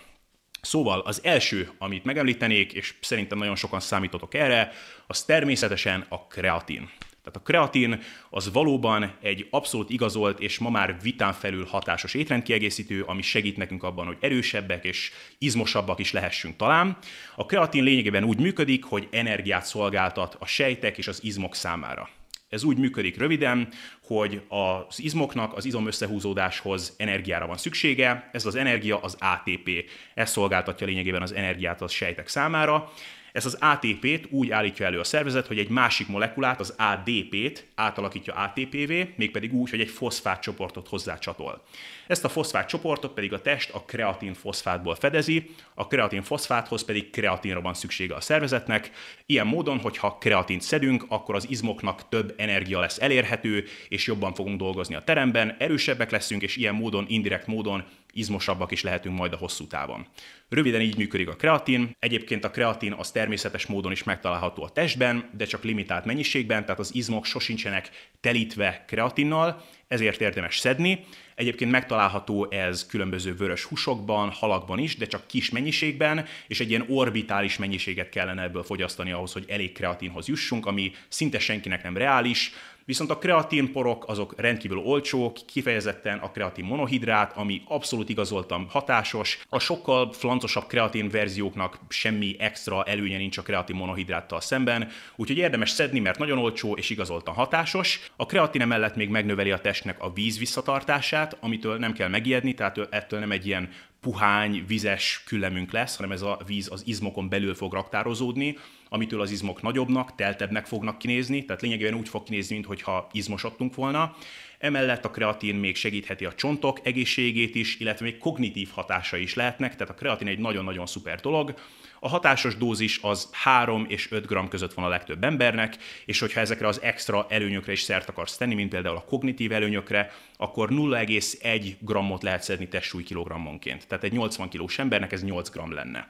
Szóval 0.61 0.99
az 0.99 1.23
első, 1.23 1.71
amit 1.77 2.03
megemlítenék, 2.03 2.73
és 2.73 2.95
szerintem 3.01 3.37
nagyon 3.37 3.55
sokan 3.55 3.79
számítotok 3.79 4.33
erre, 4.33 4.71
az 5.07 5.23
természetesen 5.23 6.05
a 6.09 6.27
kreatin. 6.27 6.89
Tehát 7.23 7.35
a 7.39 7.41
kreatin 7.41 8.01
az 8.29 8.51
valóban 8.51 9.17
egy 9.21 9.47
abszolút 9.49 9.89
igazolt 9.89 10.39
és 10.39 10.57
ma 10.57 10.69
már 10.69 10.97
vitán 11.01 11.33
felül 11.33 11.65
hatásos 11.65 12.13
étrendkiegészítő, 12.13 13.01
ami 13.01 13.21
segít 13.21 13.57
nekünk 13.57 13.83
abban, 13.83 14.05
hogy 14.05 14.17
erősebbek 14.19 14.83
és 14.83 15.11
izmosabbak 15.37 15.99
is 15.99 16.11
lehessünk 16.11 16.55
talán. 16.55 16.97
A 17.35 17.45
kreatin 17.45 17.83
lényegében 17.83 18.23
úgy 18.23 18.39
működik, 18.39 18.83
hogy 18.83 19.07
energiát 19.11 19.65
szolgáltat 19.65 20.35
a 20.39 20.45
sejtek 20.45 20.97
és 20.97 21.07
az 21.07 21.23
izmok 21.23 21.55
számára. 21.55 22.09
Ez 22.49 22.63
úgy 22.63 22.77
működik 22.77 23.17
röviden, 23.17 23.67
hogy 24.03 24.41
az 24.47 24.99
izmoknak 24.99 25.53
az 25.57 25.65
izom 25.65 25.87
összehúzódáshoz 25.87 26.93
energiára 26.97 27.47
van 27.47 27.57
szüksége, 27.57 28.29
ez 28.31 28.45
az 28.45 28.55
energia 28.55 28.99
az 28.99 29.17
ATP, 29.19 29.69
ez 30.13 30.29
szolgáltatja 30.29 30.87
lényegében 30.87 31.21
az 31.21 31.33
energiát 31.33 31.81
a 31.81 31.87
sejtek 31.87 32.27
számára, 32.27 32.91
ezt 33.31 33.45
az 33.45 33.57
ATP-t 33.59 34.27
úgy 34.29 34.49
állítja 34.49 34.85
elő 34.85 34.99
a 34.99 35.03
szervezet, 35.03 35.47
hogy 35.47 35.59
egy 35.59 35.69
másik 35.69 36.07
molekulát, 36.07 36.59
az 36.59 36.75
ADP-t 36.77 37.65
átalakítja 37.75 38.33
ATP-vé, 38.33 39.13
mégpedig 39.15 39.53
úgy, 39.53 39.69
hogy 39.69 39.79
egy 39.79 39.89
foszfát 39.89 40.41
csoportot 40.41 40.87
hozzá 40.87 41.17
csatol. 41.17 41.63
Ezt 42.07 42.25
a 42.25 42.29
foszfát 42.29 42.67
csoportot 42.67 43.13
pedig 43.13 43.33
a 43.33 43.41
test 43.41 43.69
a 43.73 43.81
kreatin 43.81 44.33
foszfátból 44.33 44.95
fedezi, 44.95 45.49
a 45.73 45.87
kreatin 45.87 46.21
foszfáthoz 46.21 46.85
pedig 46.85 47.09
kreatinra 47.09 47.61
van 47.61 47.73
szüksége 47.73 48.15
a 48.15 48.21
szervezetnek. 48.21 48.91
Ilyen 49.25 49.47
módon, 49.47 49.79
hogyha 49.79 50.17
kreatint 50.17 50.61
szedünk, 50.61 51.05
akkor 51.07 51.35
az 51.35 51.49
izmoknak 51.49 52.09
több 52.09 52.33
energia 52.37 52.79
lesz 52.79 52.99
elérhető, 52.99 53.65
és 53.89 54.07
jobban 54.07 54.33
fogunk 54.33 54.59
dolgozni 54.59 54.95
a 54.95 55.03
teremben, 55.03 55.55
erősebbek 55.59 56.11
leszünk, 56.11 56.41
és 56.41 56.55
ilyen 56.55 56.75
módon, 56.75 57.05
indirekt 57.07 57.47
módon 57.47 57.83
izmosabbak 58.13 58.71
is 58.71 58.83
lehetünk 58.83 59.17
majd 59.17 59.33
a 59.33 59.37
hosszú 59.37 59.67
távon. 59.67 60.07
Röviden 60.49 60.81
így 60.81 60.97
működik 60.97 61.27
a 61.29 61.35
kreatin. 61.35 61.95
Egyébként 61.99 62.43
a 62.43 62.51
kreatin 62.51 62.93
az 62.93 63.11
természetes 63.11 63.65
módon 63.65 63.91
is 63.91 64.03
megtalálható 64.03 64.63
a 64.63 64.69
testben, 64.69 65.29
de 65.37 65.45
csak 65.45 65.63
limitált 65.63 66.05
mennyiségben, 66.05 66.61
tehát 66.65 66.79
az 66.79 66.95
izmok 66.95 67.25
sosincsenek 67.25 67.89
telítve 68.19 68.83
kreatinnal, 68.87 69.65
ezért 69.87 70.21
érdemes 70.21 70.57
szedni. 70.57 71.05
Egyébként 71.35 71.71
megtalálható 71.71 72.51
ez 72.51 72.85
különböző 72.85 73.35
vörös 73.35 73.63
húsokban, 73.63 74.29
halakban 74.29 74.79
is, 74.79 74.97
de 74.97 75.05
csak 75.05 75.27
kis 75.27 75.49
mennyiségben, 75.49 76.25
és 76.47 76.59
egy 76.59 76.69
ilyen 76.69 76.85
orbitális 76.87 77.57
mennyiséget 77.57 78.09
kellene 78.09 78.41
ebből 78.41 78.63
fogyasztani 78.63 79.11
ahhoz, 79.11 79.33
hogy 79.33 79.45
elég 79.47 79.71
kreatinhoz 79.71 80.27
jussunk, 80.27 80.65
ami 80.65 80.91
szinte 81.07 81.39
senkinek 81.39 81.83
nem 81.83 81.97
reális. 81.97 82.51
Viszont 82.89 83.09
a 83.09 83.17
kreatin 83.17 83.71
porok 83.71 84.07
azok 84.07 84.33
rendkívül 84.37 84.77
olcsók, 84.77 85.37
kifejezetten 85.45 86.17
a 86.17 86.31
kreatin 86.31 86.65
monohidrát, 86.65 87.37
ami 87.37 87.61
abszolút 87.67 88.09
igazoltan 88.09 88.67
hatásos. 88.69 89.45
A 89.49 89.59
sokkal 89.59 90.13
flancosabb 90.13 90.67
kreatin 90.67 91.09
verzióknak 91.09 91.79
semmi 91.89 92.35
extra 92.39 92.83
előnye 92.83 93.17
nincs 93.17 93.37
a 93.37 93.41
kreatin 93.41 93.75
monohidráttal 93.75 94.41
szemben, 94.41 94.89
úgyhogy 95.15 95.37
érdemes 95.37 95.69
szedni, 95.69 95.99
mert 95.99 96.17
nagyon 96.17 96.37
olcsó 96.37 96.75
és 96.75 96.89
igazoltan 96.89 97.33
hatásos. 97.33 98.11
A 98.15 98.25
kreatin 98.25 98.67
mellett 98.67 98.95
még 98.95 99.09
megnöveli 99.09 99.51
a 99.51 99.61
testnek 99.61 100.03
a 100.03 100.13
víz 100.13 100.39
visszatartását, 100.39 101.37
amitől 101.39 101.77
nem 101.77 101.93
kell 101.93 102.09
megijedni, 102.09 102.53
tehát 102.53 102.77
ettől 102.89 103.19
nem 103.19 103.31
egy 103.31 103.47
ilyen 103.47 103.69
puhány, 104.01 104.63
vizes 104.67 105.23
küllemünk 105.25 105.71
lesz, 105.71 105.95
hanem 105.95 106.11
ez 106.11 106.21
a 106.21 106.39
víz 106.45 106.71
az 106.71 106.83
izmokon 106.85 107.29
belül 107.29 107.55
fog 107.55 107.73
raktározódni, 107.73 108.57
amitől 108.89 109.21
az 109.21 109.31
izmok 109.31 109.61
nagyobbnak, 109.61 110.15
teltebbnek 110.15 110.65
fognak 110.65 110.97
kinézni, 110.97 111.45
tehát 111.45 111.61
lényegében 111.61 111.93
úgy 111.93 112.09
fog 112.09 112.23
kinézni, 112.23 112.55
mintha 112.55 113.09
izmosodtunk 113.11 113.75
volna. 113.75 114.15
Emellett 114.59 115.05
a 115.05 115.11
kreatin 115.11 115.55
még 115.55 115.75
segítheti 115.75 116.25
a 116.25 116.33
csontok 116.33 116.79
egészségét 116.83 117.55
is, 117.55 117.79
illetve 117.79 118.05
még 118.05 118.17
kognitív 118.17 118.69
hatása 118.73 119.17
is 119.17 119.33
lehetnek, 119.33 119.75
tehát 119.75 119.93
a 119.93 119.97
kreatin 119.97 120.27
egy 120.27 120.39
nagyon-nagyon 120.39 120.85
szuper 120.85 121.19
dolog. 121.19 121.53
A 121.99 122.09
hatásos 122.09 122.57
dózis 122.57 122.99
az 123.01 123.29
3 123.31 123.85
és 123.87 124.11
5 124.11 124.27
g 124.27 124.47
között 124.47 124.73
van 124.73 124.85
a 124.85 124.89
legtöbb 124.89 125.23
embernek, 125.23 125.77
és 126.05 126.19
hogyha 126.19 126.39
ezekre 126.39 126.67
az 126.67 126.81
extra 126.81 127.25
előnyökre 127.29 127.71
is 127.71 127.81
szert 127.81 128.09
akarsz 128.09 128.37
tenni, 128.37 128.55
mint 128.55 128.69
például 128.69 128.95
a 128.95 129.03
kognitív 129.03 129.51
előnyökre, 129.51 130.11
akkor 130.37 130.69
0,1 130.71 131.73
grammot 131.79 132.23
lehet 132.23 132.43
szedni 132.43 132.67
testsúly 132.67 133.03
kilogrammonként. 133.03 133.87
Tehát 133.87 134.03
egy 134.03 134.11
80 134.11 134.49
kilós 134.49 134.79
embernek 134.79 135.11
ez 135.11 135.23
8 135.23 135.49
g 135.49 135.71
lenne. 135.71 136.09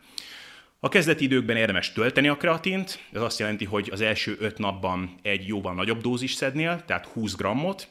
A 0.79 0.89
kezdeti 0.89 1.23
időkben 1.23 1.57
érdemes 1.57 1.91
tölteni 1.91 2.27
a 2.27 2.37
kreatint, 2.37 2.99
ez 3.13 3.21
azt 3.21 3.39
jelenti, 3.39 3.65
hogy 3.65 3.89
az 3.91 4.01
első 4.01 4.37
5 4.39 4.57
napban 4.57 5.15
egy 5.21 5.47
jóval 5.47 5.73
nagyobb 5.73 6.01
dózis 6.01 6.33
szednél, 6.33 6.83
tehát 6.85 7.05
20 7.05 7.35
grammot, 7.35 7.87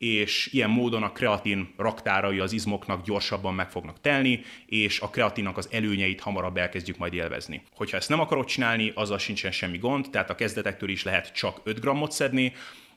és 0.00 0.48
ilyen 0.52 0.70
módon 0.70 1.02
a 1.02 1.12
kreatin 1.12 1.74
raktárai 1.76 2.38
az 2.38 2.52
izmoknak 2.52 3.04
gyorsabban 3.04 3.54
meg 3.54 3.70
fognak 3.70 4.00
telni, 4.00 4.40
és 4.66 5.00
a 5.00 5.10
kreatinnak 5.10 5.56
az 5.56 5.68
előnyeit 5.70 6.20
hamarabb 6.20 6.56
elkezdjük 6.56 6.98
majd 6.98 7.14
élvezni. 7.14 7.62
Hogyha 7.74 7.96
ezt 7.96 8.08
nem 8.08 8.20
akarod 8.20 8.46
csinálni, 8.46 8.92
azzal 8.94 9.18
sincsen 9.18 9.52
semmi 9.52 9.78
gond, 9.78 10.06
tehát 10.10 10.30
a 10.30 10.34
kezdetektől 10.34 10.88
is 10.88 11.04
lehet 11.04 11.32
csak 11.32 11.60
5 11.64 11.80
grammot 11.80 12.12
szedni, 12.12 12.52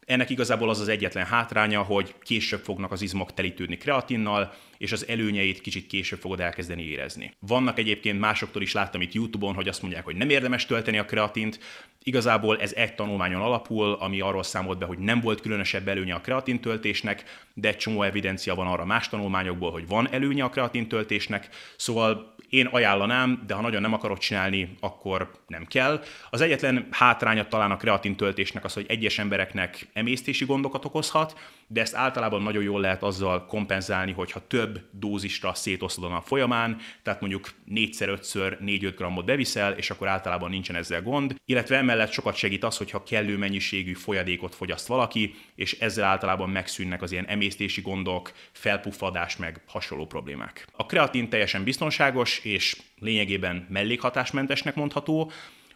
Ennek 0.05 0.29
igazából 0.29 0.69
az 0.69 0.79
az 0.79 0.87
egyetlen 0.87 1.25
hátránya, 1.25 1.81
hogy 1.81 2.15
később 2.21 2.59
fognak 2.59 2.91
az 2.91 3.01
izmok 3.01 3.33
telítődni 3.33 3.77
kreatinnal, 3.77 4.53
és 4.77 4.91
az 4.91 5.07
előnyeit 5.07 5.61
kicsit 5.61 5.87
később 5.87 6.19
fogod 6.19 6.39
elkezdeni 6.39 6.83
érezni. 6.83 7.33
Vannak 7.39 7.79
egyébként 7.79 8.19
másoktól 8.19 8.61
is 8.61 8.73
láttam 8.73 9.01
itt 9.01 9.13
YouTube-on, 9.13 9.55
hogy 9.55 9.67
azt 9.67 9.81
mondják, 9.81 10.03
hogy 10.03 10.15
nem 10.15 10.29
érdemes 10.29 10.65
tölteni 10.65 10.97
a 10.97 11.05
kreatint. 11.05 11.59
Igazából 12.03 12.59
ez 12.59 12.73
egy 12.73 12.95
tanulmányon 12.95 13.41
alapul, 13.41 13.93
ami 13.93 14.19
arról 14.19 14.43
számolt 14.43 14.77
be, 14.77 14.85
hogy 14.85 14.97
nem 14.97 15.19
volt 15.19 15.41
különösebb 15.41 15.87
előnye 15.87 16.13
a 16.13 16.21
kreatin 16.21 16.59
töltésnek, 16.59 17.23
de 17.53 17.67
egy 17.67 17.77
csomó 17.77 18.03
evidencia 18.03 18.55
van 18.55 18.67
arra 18.67 18.85
más 18.85 19.09
tanulmányokból, 19.09 19.71
hogy 19.71 19.87
van 19.87 20.11
előnye 20.11 20.43
a 20.43 20.49
kreatin 20.49 20.87
töltésnek, 20.87 21.49
szóval 21.75 22.35
én 22.53 22.65
ajánlanám, 22.65 23.43
de 23.47 23.53
ha 23.53 23.61
nagyon 23.61 23.81
nem 23.81 23.93
akarod 23.93 24.17
csinálni, 24.17 24.77
akkor 24.79 25.31
nem 25.47 25.65
kell. 25.65 26.03
Az 26.29 26.41
egyetlen 26.41 26.87
hátránya 26.91 27.47
talán 27.47 27.71
a 27.71 27.77
kreatin 27.77 28.15
töltésnek 28.15 28.63
az, 28.63 28.73
hogy 28.73 28.85
egyes 28.87 29.19
embereknek 29.19 29.87
emésztési 29.93 30.45
gondokat 30.45 30.85
okozhat, 30.85 31.39
de 31.67 31.81
ezt 31.81 31.95
általában 31.95 32.41
nagyon 32.41 32.63
jól 32.63 32.81
lehet 32.81 33.03
azzal 33.03 33.45
kompenzálni, 33.45 34.11
hogyha 34.11 34.47
több 34.47 34.81
dózisra 34.91 35.53
szétosztod 35.53 36.03
a 36.03 36.07
nap 36.07 36.25
folyamán, 36.25 36.77
tehát 37.03 37.21
mondjuk 37.21 37.49
4x5-ször 37.71 38.57
4-5 38.65 38.93
grammot 38.97 39.25
beviszel, 39.25 39.71
és 39.71 39.89
akkor 39.89 40.07
általában 40.07 40.49
nincsen 40.49 40.75
ezzel 40.75 41.01
gond, 41.01 41.35
illetve 41.45 41.77
emellett 41.77 42.11
sokat 42.11 42.35
segít 42.35 42.63
az, 42.63 42.77
hogyha 42.77 43.03
kellő 43.03 43.37
mennyiségű 43.37 43.93
folyadékot 43.93 44.55
fogyaszt 44.55 44.87
valaki, 44.87 45.35
és 45.55 45.79
ezzel 45.79 46.05
általában 46.05 46.49
megszűnnek 46.49 47.01
az 47.01 47.11
ilyen 47.11 47.25
emésztési 47.25 47.81
gondok, 47.81 48.31
felpuffadás 48.51 49.37
meg 49.37 49.61
hasonló 49.67 50.05
problémák. 50.05 50.67
A 50.71 50.85
kreatin 50.85 51.29
teljesen 51.29 51.63
biztonságos, 51.63 52.39
és 52.39 52.81
lényegében 52.99 53.67
mellékhatásmentesnek 53.69 54.75
mondható, 54.75 55.31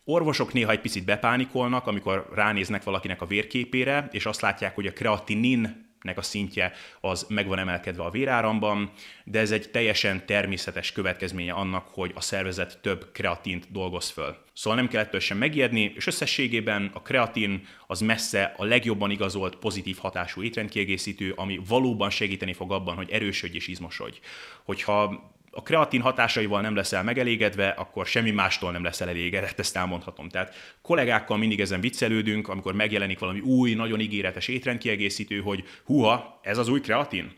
Orvosok 0.09 0.53
néha 0.53 0.71
egy 0.71 0.81
picit 0.81 1.05
bepánikolnak, 1.05 1.87
amikor 1.87 2.29
ránéznek 2.33 2.83
valakinek 2.83 3.21
a 3.21 3.25
vérképére, 3.25 4.07
és 4.11 4.25
azt 4.25 4.41
látják, 4.41 4.75
hogy 4.75 4.85
a 4.85 4.93
kreatinin 4.93 5.85
nek 6.01 6.17
a 6.17 6.21
szintje 6.21 6.73
az 7.01 7.25
meg 7.29 7.47
van 7.47 7.59
emelkedve 7.59 8.03
a 8.03 8.09
véráramban, 8.09 8.91
de 9.23 9.39
ez 9.39 9.51
egy 9.51 9.69
teljesen 9.71 10.25
természetes 10.25 10.91
következménye 10.91 11.53
annak, 11.53 11.87
hogy 11.91 12.11
a 12.15 12.21
szervezet 12.21 12.79
több 12.81 13.09
kreatint 13.11 13.71
dolgoz 13.71 14.09
föl. 14.09 14.37
Szóval 14.53 14.79
nem 14.79 14.87
kell 14.87 15.01
ettől 15.01 15.19
sem 15.19 15.37
megijedni, 15.37 15.93
és 15.95 16.07
összességében 16.07 16.91
a 16.93 17.01
kreatin 17.01 17.67
az 17.87 18.01
messze 18.01 18.53
a 18.57 18.65
legjobban 18.65 19.11
igazolt 19.11 19.55
pozitív 19.55 19.97
hatású 19.97 20.41
étrendkiegészítő, 20.41 21.33
ami 21.35 21.59
valóban 21.67 22.09
segíteni 22.09 22.53
fog 22.53 22.71
abban, 22.71 22.95
hogy 22.95 23.09
erősödj 23.09 23.55
és 23.55 23.67
izmosodj. 23.67 24.19
Hogyha 24.63 25.35
a 25.57 25.61
kreatin 25.61 26.01
hatásaival 26.01 26.61
nem 26.61 26.75
leszel 26.75 27.03
megelégedve, 27.03 27.67
akkor 27.67 28.05
semmi 28.05 28.31
mástól 28.31 28.71
nem 28.71 28.83
leszel 28.83 29.09
elégedett, 29.09 29.59
ezt 29.59 29.75
elmondhatom. 29.75 30.29
Tehát 30.29 30.55
kollégákkal 30.81 31.37
mindig 31.37 31.59
ezen 31.59 31.81
viccelődünk, 31.81 32.47
amikor 32.47 32.73
megjelenik 32.73 33.19
valami 33.19 33.39
új, 33.39 33.73
nagyon 33.73 33.99
ígéretes 33.99 34.47
étrendkiegészítő, 34.47 35.39
hogy 35.39 35.63
huha, 35.85 36.39
ez 36.43 36.57
az 36.57 36.67
új 36.67 36.81
kreatin? 36.81 37.31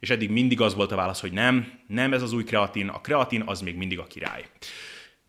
És 0.00 0.10
eddig 0.10 0.30
mindig 0.30 0.60
az 0.60 0.74
volt 0.74 0.92
a 0.92 0.96
válasz, 0.96 1.20
hogy 1.20 1.32
nem, 1.32 1.72
nem 1.86 2.12
ez 2.12 2.22
az 2.22 2.32
új 2.32 2.44
kreatin, 2.44 2.88
a 2.88 3.00
kreatin 3.00 3.42
az 3.46 3.60
még 3.60 3.76
mindig 3.76 3.98
a 3.98 4.06
király. 4.06 4.44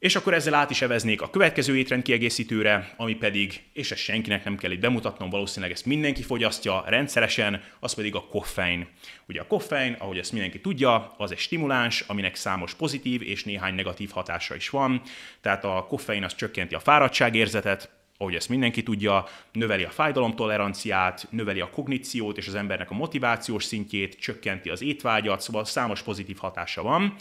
És 0.06 0.16
akkor 0.16 0.34
ezzel 0.34 0.54
át 0.54 0.70
is 0.70 0.82
eveznék 0.82 1.22
a 1.22 1.30
következő 1.30 1.78
étrend 1.78 2.04
kiegészítőre, 2.04 2.94
ami 2.98 3.16
pedig, 3.16 3.64
és 3.74 3.92
ezt 3.92 4.02
senkinek 4.02 4.44
nem 4.44 4.58
kell 4.58 4.72
itt 4.72 4.80
bemutatnom, 4.80 5.30
valószínűleg 5.30 5.72
ezt 5.72 5.86
mindenki 5.86 6.22
fogyasztja 6.22 6.84
rendszeresen, 6.88 7.64
az 7.80 7.94
pedig 7.94 8.16
a 8.16 8.28
koffein. 8.30 8.88
Ugye 9.28 9.42
a 9.42 9.48
koffein, 9.48 9.96
ahogy 10.00 10.18
ezt 10.18 10.32
mindenki 10.32 10.62
tudja, 10.62 11.14
az 11.18 11.32
egy 11.32 11.38
stimuláns, 11.38 12.02
aminek 12.02 12.36
számos 12.36 12.74
pozitív 12.74 13.22
és 13.22 13.44
néhány 13.44 13.74
negatív 13.74 14.10
hatása 14.10 14.56
is 14.56 14.70
van. 14.70 15.02
Tehát 15.42 15.64
a 15.64 15.86
koffein 15.90 16.24
az 16.24 16.36
csökkenti 16.36 16.76
a 16.76 16.80
fáradtságérzetet, 16.80 17.90
ahogy 18.18 18.36
ezt 18.36 18.50
mindenki 18.50 18.84
tudja, 18.84 19.26
növeli 19.52 19.84
a 19.84 19.90
fájdalomtoleranciát, 19.90 21.28
növeli 21.30 21.60
a 21.60 21.70
kogníciót 21.70 22.38
és 22.38 22.48
az 22.48 22.56
embernek 22.56 22.92
a 22.92 22.96
motivációs 22.96 23.64
szintjét, 23.64 24.20
csökkenti 24.20 24.70
az 24.70 24.82
étvágyat, 24.82 25.42
szóval 25.42 25.66
számos 25.66 26.02
pozitív 26.02 26.38
hatása 26.38 26.82
van. 26.82 27.16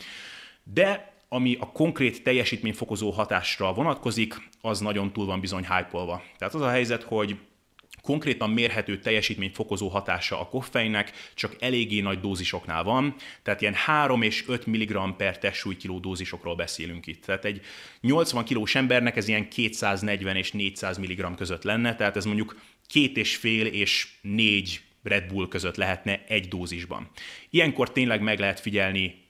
De 0.63 1.13
ami 1.35 1.57
a 1.61 1.73
konkrét 1.73 2.23
teljesítményfokozó 2.23 3.11
hatásra 3.11 3.73
vonatkozik, 3.73 4.35
az 4.61 4.81
nagyon 4.81 5.13
túl 5.13 5.27
van 5.27 5.41
bizony 5.41 5.63
hype 5.63 6.19
Tehát 6.39 6.55
az 6.55 6.61
a 6.61 6.71
helyzet, 6.71 7.03
hogy 7.03 7.37
konkrétan 8.03 8.51
mérhető 8.51 8.99
teljesítményfokozó 8.99 9.89
hatása 9.89 10.41
a 10.41 10.49
koffeinnek 10.49 11.13
csak 11.35 11.57
eléggé 11.61 12.01
nagy 12.01 12.21
dózisoknál 12.21 12.83
van, 12.83 13.15
tehát 13.43 13.61
ilyen 13.61 13.75
3 13.75 14.23
és 14.23 14.45
5 14.49 14.67
mg 14.67 15.17
per 15.17 15.39
testsúlykiló 15.39 15.99
dózisokról 15.99 16.55
beszélünk 16.55 17.07
itt. 17.07 17.25
Tehát 17.25 17.45
egy 17.45 17.61
80 18.01 18.45
kilós 18.45 18.75
embernek 18.75 19.17
ez 19.17 19.29
ilyen 19.29 19.49
240 19.49 20.37
és 20.37 20.53
400 20.53 20.99
mg 20.99 21.35
között 21.35 21.63
lenne, 21.63 21.97
tehát 21.97 22.17
ez 22.17 22.25
mondjuk 22.25 22.61
két 22.87 23.17
és 23.17 23.37
fél 23.37 23.67
és 23.67 24.09
négy 24.21 24.81
Red 25.03 25.27
Bull 25.27 25.49
között 25.49 25.77
lehetne 25.77 26.25
egy 26.29 26.49
dózisban. 26.49 27.11
Ilyenkor 27.51 27.93
tényleg 27.93 28.21
meg 28.21 28.39
lehet 28.39 28.61
figyelni 28.61 29.23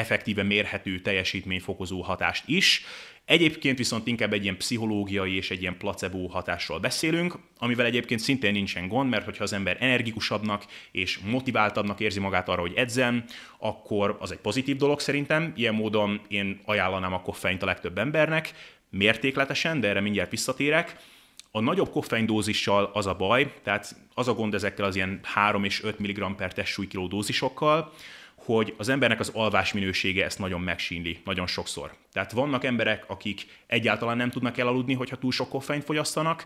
effektíve 0.00 0.42
mérhető 0.42 1.00
teljesítményfokozó 1.00 2.00
hatást 2.00 2.44
is. 2.46 2.84
Egyébként 3.24 3.78
viszont 3.78 4.06
inkább 4.06 4.32
egy 4.32 4.42
ilyen 4.42 4.56
pszichológiai 4.56 5.36
és 5.36 5.50
egy 5.50 5.60
ilyen 5.60 5.76
placebo 5.76 6.26
hatásról 6.26 6.78
beszélünk, 6.78 7.34
amivel 7.58 7.86
egyébként 7.86 8.20
szintén 8.20 8.52
nincsen 8.52 8.88
gond, 8.88 9.10
mert 9.10 9.24
hogyha 9.24 9.42
az 9.42 9.52
ember 9.52 9.76
energikusabbnak 9.80 10.64
és 10.90 11.18
motiváltabbnak 11.18 12.00
érzi 12.00 12.20
magát 12.20 12.48
arra, 12.48 12.60
hogy 12.60 12.74
edzen, 12.76 13.24
akkor 13.58 14.16
az 14.20 14.32
egy 14.32 14.38
pozitív 14.38 14.76
dolog 14.76 15.00
szerintem. 15.00 15.52
Ilyen 15.56 15.74
módon 15.74 16.20
én 16.28 16.60
ajánlanám 16.64 17.12
a 17.12 17.22
koffeint 17.22 17.62
a 17.62 17.66
legtöbb 17.66 17.98
embernek, 17.98 18.52
mértékletesen, 18.90 19.80
de 19.80 19.88
erre 19.88 20.00
mindjárt 20.00 20.30
visszatérek. 20.30 20.96
A 21.50 21.60
nagyobb 21.60 21.90
koffeindózissal 21.90 22.90
az 22.92 23.06
a 23.06 23.14
baj, 23.14 23.52
tehát 23.62 23.96
az 24.14 24.28
a 24.28 24.34
gond 24.34 24.54
ezekkel 24.54 24.84
az 24.84 24.96
ilyen 24.96 25.20
3 25.22 25.64
és 25.64 25.82
5 25.82 25.98
mg 25.98 26.34
per 26.34 26.52
testsúlykiló 26.52 27.06
dózisokkal, 27.06 27.92
hogy 28.54 28.74
az 28.76 28.88
embernek 28.88 29.20
az 29.20 29.30
alvás 29.34 29.72
minősége 29.72 30.24
ezt 30.24 30.38
nagyon 30.38 30.60
megsínli, 30.60 31.18
nagyon 31.24 31.46
sokszor. 31.46 31.94
Tehát 32.12 32.32
vannak 32.32 32.64
emberek, 32.64 33.04
akik 33.08 33.46
egyáltalán 33.66 34.16
nem 34.16 34.30
tudnak 34.30 34.58
elaludni, 34.58 34.94
hogyha 34.94 35.16
túl 35.16 35.32
sok 35.32 35.48
koffeint 35.48 35.84
fogyasztanak, 35.84 36.44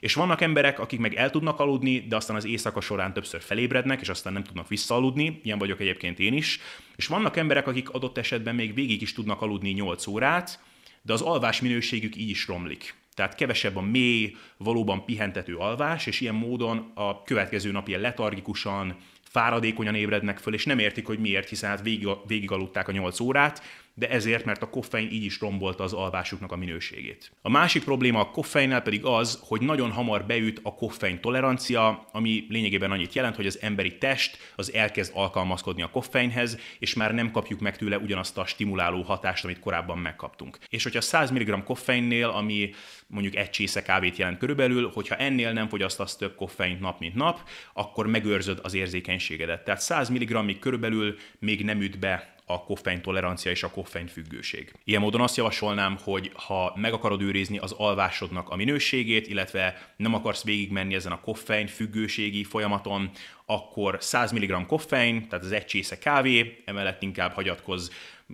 és 0.00 0.14
vannak 0.14 0.40
emberek, 0.40 0.78
akik 0.78 0.98
meg 0.98 1.14
el 1.14 1.30
tudnak 1.30 1.60
aludni, 1.60 2.00
de 2.00 2.16
aztán 2.16 2.36
az 2.36 2.44
éjszaka 2.44 2.80
során 2.80 3.12
többször 3.12 3.40
felébrednek, 3.42 4.00
és 4.00 4.08
aztán 4.08 4.32
nem 4.32 4.44
tudnak 4.44 4.68
visszaaludni, 4.68 5.40
ilyen 5.42 5.58
vagyok 5.58 5.80
egyébként 5.80 6.18
én 6.18 6.32
is. 6.32 6.60
És 6.96 7.06
vannak 7.06 7.36
emberek, 7.36 7.66
akik 7.66 7.90
adott 7.90 8.18
esetben 8.18 8.54
még 8.54 8.74
végig 8.74 9.02
is 9.02 9.12
tudnak 9.12 9.42
aludni 9.42 9.70
8 9.70 10.06
órát, 10.06 10.60
de 11.02 11.12
az 11.12 11.20
alvás 11.20 11.60
minőségük 11.60 12.16
így 12.16 12.30
is 12.30 12.46
romlik. 12.46 12.94
Tehát 13.14 13.34
kevesebb 13.34 13.76
a 13.76 13.80
mély, 13.80 14.36
valóban 14.56 15.04
pihentető 15.04 15.56
alvás, 15.56 16.06
és 16.06 16.20
ilyen 16.20 16.34
módon 16.34 16.90
a 16.94 17.22
következő 17.22 17.70
nap 17.70 17.88
ilyen 17.88 18.00
letargikusan, 18.00 18.96
fáradékonyan 19.30 19.94
ébrednek 19.94 20.38
föl, 20.38 20.54
és 20.54 20.64
nem 20.64 20.78
értik, 20.78 21.06
hogy 21.06 21.18
miért, 21.18 21.48
hiszen 21.48 21.70
hát 21.70 21.82
végig, 21.82 22.08
végig 22.26 22.50
aludták 22.50 22.88
a 22.88 22.92
8 22.92 23.20
órát, 23.20 23.62
de 23.98 24.08
ezért, 24.08 24.44
mert 24.44 24.62
a 24.62 24.68
koffein 24.68 25.10
így 25.10 25.24
is 25.24 25.40
rombolta 25.40 25.84
az 25.84 25.92
alvásuknak 25.92 26.52
a 26.52 26.56
minőségét. 26.56 27.30
A 27.42 27.50
másik 27.50 27.84
probléma 27.84 28.20
a 28.20 28.30
koffeinnel 28.30 28.82
pedig 28.82 29.04
az, 29.04 29.38
hogy 29.42 29.60
nagyon 29.60 29.90
hamar 29.90 30.26
beüt 30.26 30.60
a 30.62 30.74
koffein 30.74 31.20
tolerancia, 31.20 32.08
ami 32.12 32.46
lényegében 32.48 32.90
annyit 32.90 33.14
jelent, 33.14 33.36
hogy 33.36 33.46
az 33.46 33.58
emberi 33.60 33.98
test 33.98 34.38
az 34.56 34.72
elkezd 34.72 35.12
alkalmazkodni 35.14 35.82
a 35.82 35.90
koffeinhez, 35.90 36.58
és 36.78 36.94
már 36.94 37.14
nem 37.14 37.30
kapjuk 37.30 37.60
meg 37.60 37.76
tőle 37.76 37.98
ugyanazt 37.98 38.38
a 38.38 38.46
stimuláló 38.46 39.02
hatást, 39.02 39.44
amit 39.44 39.58
korábban 39.58 39.98
megkaptunk. 39.98 40.58
És 40.68 40.82
hogyha 40.82 41.00
100 41.00 41.30
mg 41.30 41.64
koffeinnél, 41.64 42.28
ami 42.28 42.70
mondjuk 43.06 43.36
egy 43.36 43.50
csésze 43.50 43.82
kávét 43.82 44.16
jelent 44.16 44.38
körülbelül, 44.38 44.90
hogyha 44.94 45.16
ennél 45.16 45.52
nem 45.52 45.68
fogyasztasz 45.68 46.16
több 46.16 46.34
koffeint 46.34 46.80
nap, 46.80 47.00
mint 47.00 47.14
nap, 47.14 47.48
akkor 47.72 48.06
megőrzöd 48.06 48.60
az 48.62 48.74
érzékenységedet. 48.74 49.64
Tehát 49.64 49.80
100 49.80 50.08
mg 50.08 50.58
körülbelül 50.58 51.16
még 51.38 51.64
nem 51.64 51.80
üt 51.80 51.98
be 51.98 52.36
a 52.48 52.64
koffein 52.64 53.02
tolerancia 53.02 53.50
és 53.50 53.62
a 53.62 53.70
koffein 53.70 54.06
függőség. 54.06 54.72
Ilyen 54.84 55.00
módon 55.00 55.20
azt 55.20 55.36
javasolnám, 55.36 55.98
hogy 56.02 56.30
ha 56.34 56.72
meg 56.76 56.92
akarod 56.92 57.22
őrizni 57.22 57.58
az 57.58 57.72
alvásodnak 57.72 58.48
a 58.48 58.56
minőségét, 58.56 59.28
illetve 59.28 59.92
nem 59.96 60.14
akarsz 60.14 60.44
végigmenni 60.44 60.94
ezen 60.94 61.12
a 61.12 61.20
koffein 61.20 61.66
függőségi 61.66 62.44
folyamaton, 62.44 63.10
akkor 63.46 63.96
100 64.00 64.32
mg 64.32 64.66
koffein, 64.66 65.28
tehát 65.28 65.44
az 65.44 65.52
egy 65.52 65.64
csésze 65.64 65.98
kávé, 65.98 66.62
emellett 66.64 67.02
inkább 67.02 67.32
hagyatkozz 67.32 67.88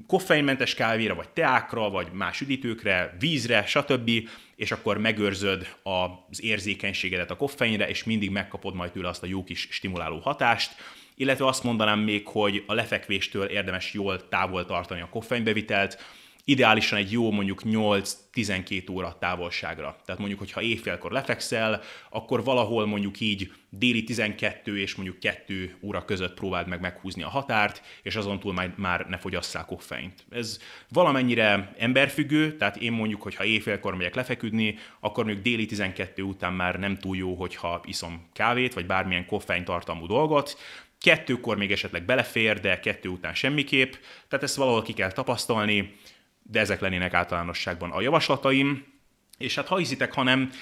koffeinmentes 0.06 0.74
kávéra, 0.74 1.14
vagy 1.14 1.28
teákra, 1.28 1.90
vagy 1.90 2.12
más 2.12 2.40
üdítőkre, 2.40 3.16
vízre, 3.18 3.66
stb., 3.66 4.10
és 4.56 4.72
akkor 4.72 4.98
megőrzöd 4.98 5.76
az 5.82 6.42
érzékenységedet 6.42 7.30
a 7.30 7.36
koffeinre, 7.36 7.88
és 7.88 8.04
mindig 8.04 8.30
megkapod 8.30 8.74
majd 8.74 8.90
tőle 8.90 9.08
azt 9.08 9.22
a 9.22 9.26
jó 9.26 9.44
kis 9.44 9.68
stimuláló 9.70 10.18
hatást, 10.18 10.74
illetve 11.14 11.46
azt 11.46 11.64
mondanám 11.64 11.98
még, 11.98 12.26
hogy 12.26 12.64
a 12.66 12.74
lefekvéstől 12.74 13.44
érdemes 13.44 13.92
jól 13.92 14.28
távol 14.28 14.64
tartani 14.64 15.00
a 15.00 15.08
koffeinbevitelt, 15.08 15.98
ideálisan 16.44 16.98
egy 16.98 17.12
jó 17.12 17.30
mondjuk 17.30 17.60
8-12 17.64 18.90
óra 18.90 19.16
távolságra. 19.18 19.96
Tehát 20.04 20.18
mondjuk, 20.20 20.40
hogyha 20.40 20.62
éjfélkor 20.62 21.12
lefekszel, 21.12 21.82
akkor 22.10 22.44
valahol 22.44 22.86
mondjuk 22.86 23.20
így 23.20 23.52
déli 23.70 24.04
12 24.04 24.78
és 24.78 24.94
mondjuk 24.94 25.18
2 25.18 25.76
óra 25.82 26.04
között 26.04 26.34
próbáld 26.34 26.68
meg 26.68 26.80
meghúzni 26.80 27.22
a 27.22 27.28
határt, 27.28 27.82
és 28.02 28.16
azon 28.16 28.40
túl 28.40 28.52
már, 28.52 28.74
már 28.76 29.06
ne 29.08 29.16
fogyasszál 29.16 29.64
koffeint. 29.64 30.24
Ez 30.30 30.58
valamennyire 30.88 31.74
emberfüggő, 31.78 32.56
tehát 32.56 32.76
én 32.76 32.92
mondjuk, 32.92 33.22
hogyha 33.22 33.44
éjfélkor 33.44 33.94
megyek 33.94 34.14
lefeküdni, 34.14 34.78
akkor 35.00 35.24
mondjuk 35.24 35.44
déli 35.44 35.66
12 35.66 36.22
után 36.22 36.52
már 36.52 36.78
nem 36.78 36.96
túl 36.96 37.16
jó, 37.16 37.34
hogyha 37.34 37.82
iszom 37.84 38.28
kávét, 38.32 38.74
vagy 38.74 38.86
bármilyen 38.86 39.26
koffein 39.26 39.64
tartalmú 39.64 40.06
dolgot, 40.06 40.58
Kettőkor 41.00 41.56
még 41.56 41.72
esetleg 41.72 42.04
belefér, 42.04 42.60
de 42.60 42.80
kettő 42.80 43.08
után 43.08 43.34
semmiképp, 43.34 43.92
tehát 44.28 44.44
ezt 44.44 44.56
valahol 44.56 44.82
ki 44.82 44.92
kell 44.92 45.12
tapasztalni, 45.12 45.98
de 46.42 46.60
ezek 46.60 46.80
lennének 46.80 47.14
általánosságban 47.14 47.90
a 47.90 48.00
javaslataim. 48.00 48.92
És 49.38 49.54
hát 49.54 49.66
ha 49.66 49.76
hiszitek, 49.76 50.12
hanem 50.12 50.52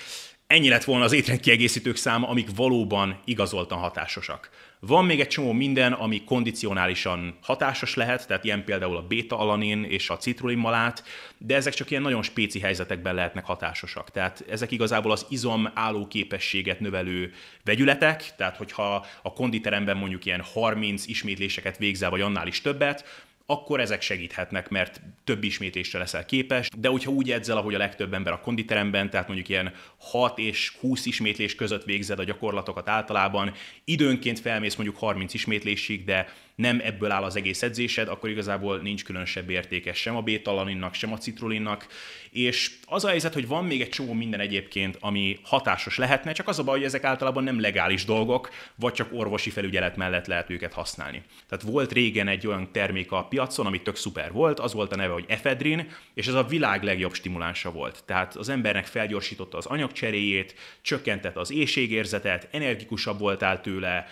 ennyi 0.47 0.69
lett 0.69 0.85
volna 0.85 1.05
az 1.05 1.12
étrendkiegészítők 1.12 1.97
száma, 1.97 2.29
amik 2.29 2.49
valóban 2.57 3.21
igazoltan 3.25 3.79
hatásosak. 3.79 4.51
Van 4.87 5.05
még 5.05 5.21
egy 5.21 5.29
csomó 5.29 5.53
minden, 5.53 5.93
ami 5.93 6.25
kondicionálisan 6.25 7.39
hatásos 7.43 7.95
lehet, 7.95 8.27
tehát 8.27 8.45
ilyen 8.45 8.65
például 8.65 8.97
a 8.97 9.07
beta-alanin 9.07 9.85
és 9.85 10.11
a 10.11 10.17
citrulinmalát, 10.17 11.05
de 11.39 11.55
ezek 11.55 11.75
csak 11.75 11.91
ilyen 11.91 12.03
nagyon 12.03 12.23
spéci 12.23 12.61
helyzetekben 12.61 13.15
lehetnek 13.15 13.45
hatásosak. 13.45 14.11
Tehát 14.11 14.45
ezek 14.51 14.71
igazából 14.71 15.12
az 15.12 15.27
izom 15.29 15.71
állóképességet 15.75 16.81
növelő 16.81 17.33
vegyületek, 17.65 18.35
tehát 18.37 18.57
hogyha 18.57 19.07
a 19.23 19.33
konditeremben 19.33 19.97
mondjuk 19.97 20.25
ilyen 20.25 20.43
30 20.53 21.07
ismétléseket 21.07 21.79
végzel, 21.79 22.11
vagy 22.11 22.21
annál 22.21 22.47
is 22.47 22.61
többet, 22.61 23.25
akkor 23.46 23.80
ezek 23.80 24.02
segíthetnek, 24.02 24.68
mert 24.68 25.00
több 25.25 25.44
ismétlésre 25.44 25.99
leszel 25.99 26.25
képes, 26.25 26.68
de 26.76 26.88
hogyha 26.88 27.11
úgy 27.11 27.30
edzel, 27.30 27.56
ahogy 27.56 27.75
a 27.75 27.78
legtöbb 27.78 28.14
ember 28.14 28.32
a 28.32 28.40
konditeremben, 28.40 29.11
tehát 29.11 29.26
mondjuk 29.26 29.49
ilyen 29.49 29.72
6 29.99 30.38
és 30.38 30.72
20 30.80 31.06
ismétlés 31.06 31.54
között 31.54 31.84
végzed 31.84 32.18
a 32.18 32.25
gyakorlatokat 32.25 32.88
általában, 32.88 33.52
időnként 33.84 34.40
felmész 34.40 34.75
mondjuk 34.75 34.99
30 34.99 35.34
ismétlésig, 35.34 36.04
de 36.04 36.26
nem 36.54 36.80
ebből 36.85 37.11
áll 37.11 37.23
az 37.23 37.37
egész 37.37 37.62
edzésed, 37.62 38.09
akkor 38.09 38.30
igazából 38.30 38.78
nincs 38.78 39.04
különösebb 39.04 39.50
értéke 39.50 39.92
sem 39.92 40.16
a 40.16 40.23
bétalaninnak, 40.23 40.94
sem 40.94 41.12
a 41.12 41.18
citrulinnak, 41.18 41.87
és 42.30 42.71
az 42.85 43.04
a 43.04 43.09
helyzet, 43.09 43.35
hogy 43.35 43.47
van 43.47 43.64
még 43.64 43.80
egy 43.80 43.88
csomó 43.88 44.12
minden 44.12 44.40
egyébként, 44.40 44.97
ami 45.00 45.38
hatásos 45.42 45.97
lehetne, 45.97 46.32
csak 46.32 46.49
az 46.49 46.59
a 46.59 46.64
baj, 46.64 46.76
hogy 46.76 46.87
ezek 46.87 47.04
általában 47.04 47.44
nem 47.44 47.61
legális 47.61 48.04
dolgok, 48.04 48.50
vagy 48.75 48.92
csak 48.92 49.09
orvosi 49.12 49.50
felügyelet 49.50 49.97
mellett 49.97 50.26
lehet 50.26 50.50
őket 50.50 50.73
használni. 50.73 51.23
Tehát 51.49 51.64
volt 51.64 51.92
régen 51.92 52.28
egy 52.28 52.47
olyan 52.47 52.73
termék 52.73 53.12
a 53.12 53.25
piacon, 53.25 53.66
ami 53.66 53.82
tök 53.82 53.97
szuper 53.97 54.32
volt, 54.32 54.61
az 54.61 54.73
volt 54.73 54.92
a 54.92 54.97
neve, 54.97 55.12
hogy 55.12 55.25
efedrin, 55.28 55.88
és 56.14 56.26
ez 56.26 56.35
a 56.35 56.44
világ 56.44 56.82
legjobb 56.82 57.14
stimulánsa 57.14 57.71
volt. 57.71 58.02
Tehát 58.06 58.37
az 58.37 58.49
embernek 58.49 58.87
felgyorsította 58.87 59.56
az 59.56 59.66
anyagcseréjét, 59.66 60.54
csökkentette 60.82 61.40
az 61.40 61.52
éjségérzetet, 61.52 62.49
energikusabb 62.50 63.18
voltál 63.18 63.61
tőle, 63.61 64.06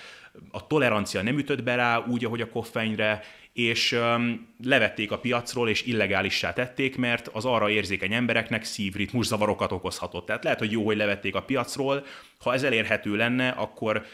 a 0.50 0.66
tolerancia 0.66 1.22
nem 1.22 1.38
ütött 1.38 1.62
be 1.62 1.74
rá 1.74 2.04
úgy, 2.06 2.24
ahogy 2.24 2.40
a 2.40 2.48
koffeinre, 2.48 3.22
és 3.52 3.92
um, 3.92 4.48
levették 4.64 5.12
a 5.12 5.18
piacról, 5.18 5.68
és 5.68 5.82
illegálissá 5.82 6.52
tették, 6.52 6.96
mert 6.96 7.28
az 7.28 7.44
arra 7.44 7.70
érzékeny 7.70 8.12
embereknek 8.12 8.64
szívritmus 8.64 9.26
zavarokat 9.26 9.72
okozhatott. 9.72 10.26
Tehát 10.26 10.44
lehet, 10.44 10.58
hogy 10.58 10.72
jó, 10.72 10.84
hogy 10.84 10.96
levették 10.96 11.34
a 11.34 11.42
piacról, 11.42 12.04
ha 12.38 12.52
ez 12.54 12.62
elérhető 12.62 13.16
lenne, 13.16 13.48
akkor 13.48 14.04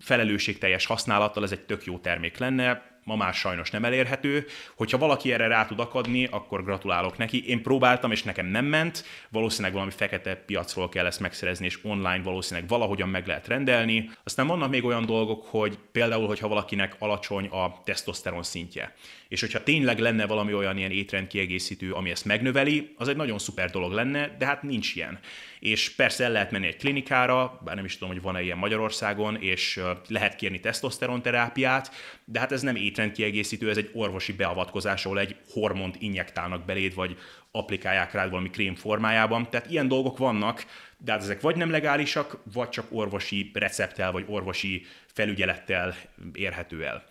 felelősségteljes 0.00 0.86
használattal 0.86 1.42
ez 1.42 1.52
egy 1.52 1.60
tök 1.60 1.84
jó 1.84 1.98
termék 1.98 2.38
lenne, 2.38 2.93
ma 3.04 3.16
már 3.16 3.34
sajnos 3.34 3.70
nem 3.70 3.84
elérhető. 3.84 4.46
Hogyha 4.76 4.98
valaki 4.98 5.32
erre 5.32 5.46
rá 5.46 5.66
tud 5.66 5.80
akadni, 5.80 6.28
akkor 6.30 6.64
gratulálok 6.64 7.18
neki. 7.18 7.48
Én 7.48 7.62
próbáltam, 7.62 8.10
és 8.10 8.22
nekem 8.22 8.46
nem 8.46 8.64
ment. 8.64 9.04
Valószínűleg 9.30 9.72
valami 9.72 9.90
fekete 9.90 10.34
piacról 10.34 10.88
kell 10.88 11.06
ezt 11.06 11.20
megszerezni, 11.20 11.64
és 11.66 11.84
online 11.84 12.22
valószínűleg 12.22 12.68
valahogyan 12.68 13.08
meg 13.08 13.26
lehet 13.26 13.46
rendelni. 13.46 14.10
Aztán 14.24 14.46
vannak 14.46 14.70
még 14.70 14.84
olyan 14.84 15.06
dolgok, 15.06 15.46
hogy 15.46 15.78
például, 15.92 16.26
hogyha 16.26 16.48
valakinek 16.48 16.96
alacsony 16.98 17.46
a 17.46 17.82
tesztoszteron 17.84 18.42
szintje, 18.42 18.94
és 19.34 19.40
hogyha 19.40 19.62
tényleg 19.62 19.98
lenne 19.98 20.26
valami 20.26 20.54
olyan 20.54 20.76
ilyen 20.76 20.90
étrendkiegészítő, 20.90 21.92
ami 21.92 22.10
ezt 22.10 22.24
megnöveli, 22.24 22.94
az 22.96 23.08
egy 23.08 23.16
nagyon 23.16 23.38
szuper 23.38 23.70
dolog 23.70 23.92
lenne, 23.92 24.36
de 24.38 24.46
hát 24.46 24.62
nincs 24.62 24.94
ilyen. 24.94 25.18
És 25.58 25.90
persze 25.90 26.24
el 26.24 26.30
lehet 26.32 26.50
menni 26.50 26.66
egy 26.66 26.76
klinikára, 26.76 27.60
bár 27.64 27.74
nem 27.74 27.84
is 27.84 27.92
tudom, 27.98 28.08
hogy 28.08 28.22
van-e 28.22 28.42
ilyen 28.42 28.58
Magyarországon, 28.58 29.36
és 29.40 29.80
lehet 30.08 30.36
kérni 30.36 30.60
tesztoszteron 30.60 31.22
terápiát, 31.22 31.90
de 32.24 32.38
hát 32.38 32.52
ez 32.52 32.62
nem 32.62 32.76
étrendkiegészítő, 32.76 33.70
ez 33.70 33.76
egy 33.76 33.90
orvosi 33.92 34.32
beavatkozás, 34.32 35.04
ahol 35.04 35.18
egy 35.18 35.36
hormont 35.50 35.96
injektálnak 35.98 36.64
beléd, 36.64 36.94
vagy 36.94 37.16
applikálják 37.50 38.12
rád 38.12 38.30
valami 38.30 38.50
krém 38.50 38.74
formájában. 38.74 39.50
Tehát 39.50 39.70
ilyen 39.70 39.88
dolgok 39.88 40.18
vannak, 40.18 40.64
de 40.98 41.12
hát 41.12 41.22
ezek 41.22 41.40
vagy 41.40 41.56
nem 41.56 41.70
legálisak, 41.70 42.38
vagy 42.52 42.68
csak 42.68 42.86
orvosi 42.90 43.50
recepttel, 43.54 44.12
vagy 44.12 44.24
orvosi 44.28 44.86
felügyelettel 45.06 45.96
érhető 46.32 46.84
el. 46.84 47.04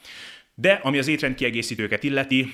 De 0.55 0.79
ami 0.83 0.97
az 0.97 1.07
étrendkiegészítőket 1.07 2.03
illeti, 2.03 2.53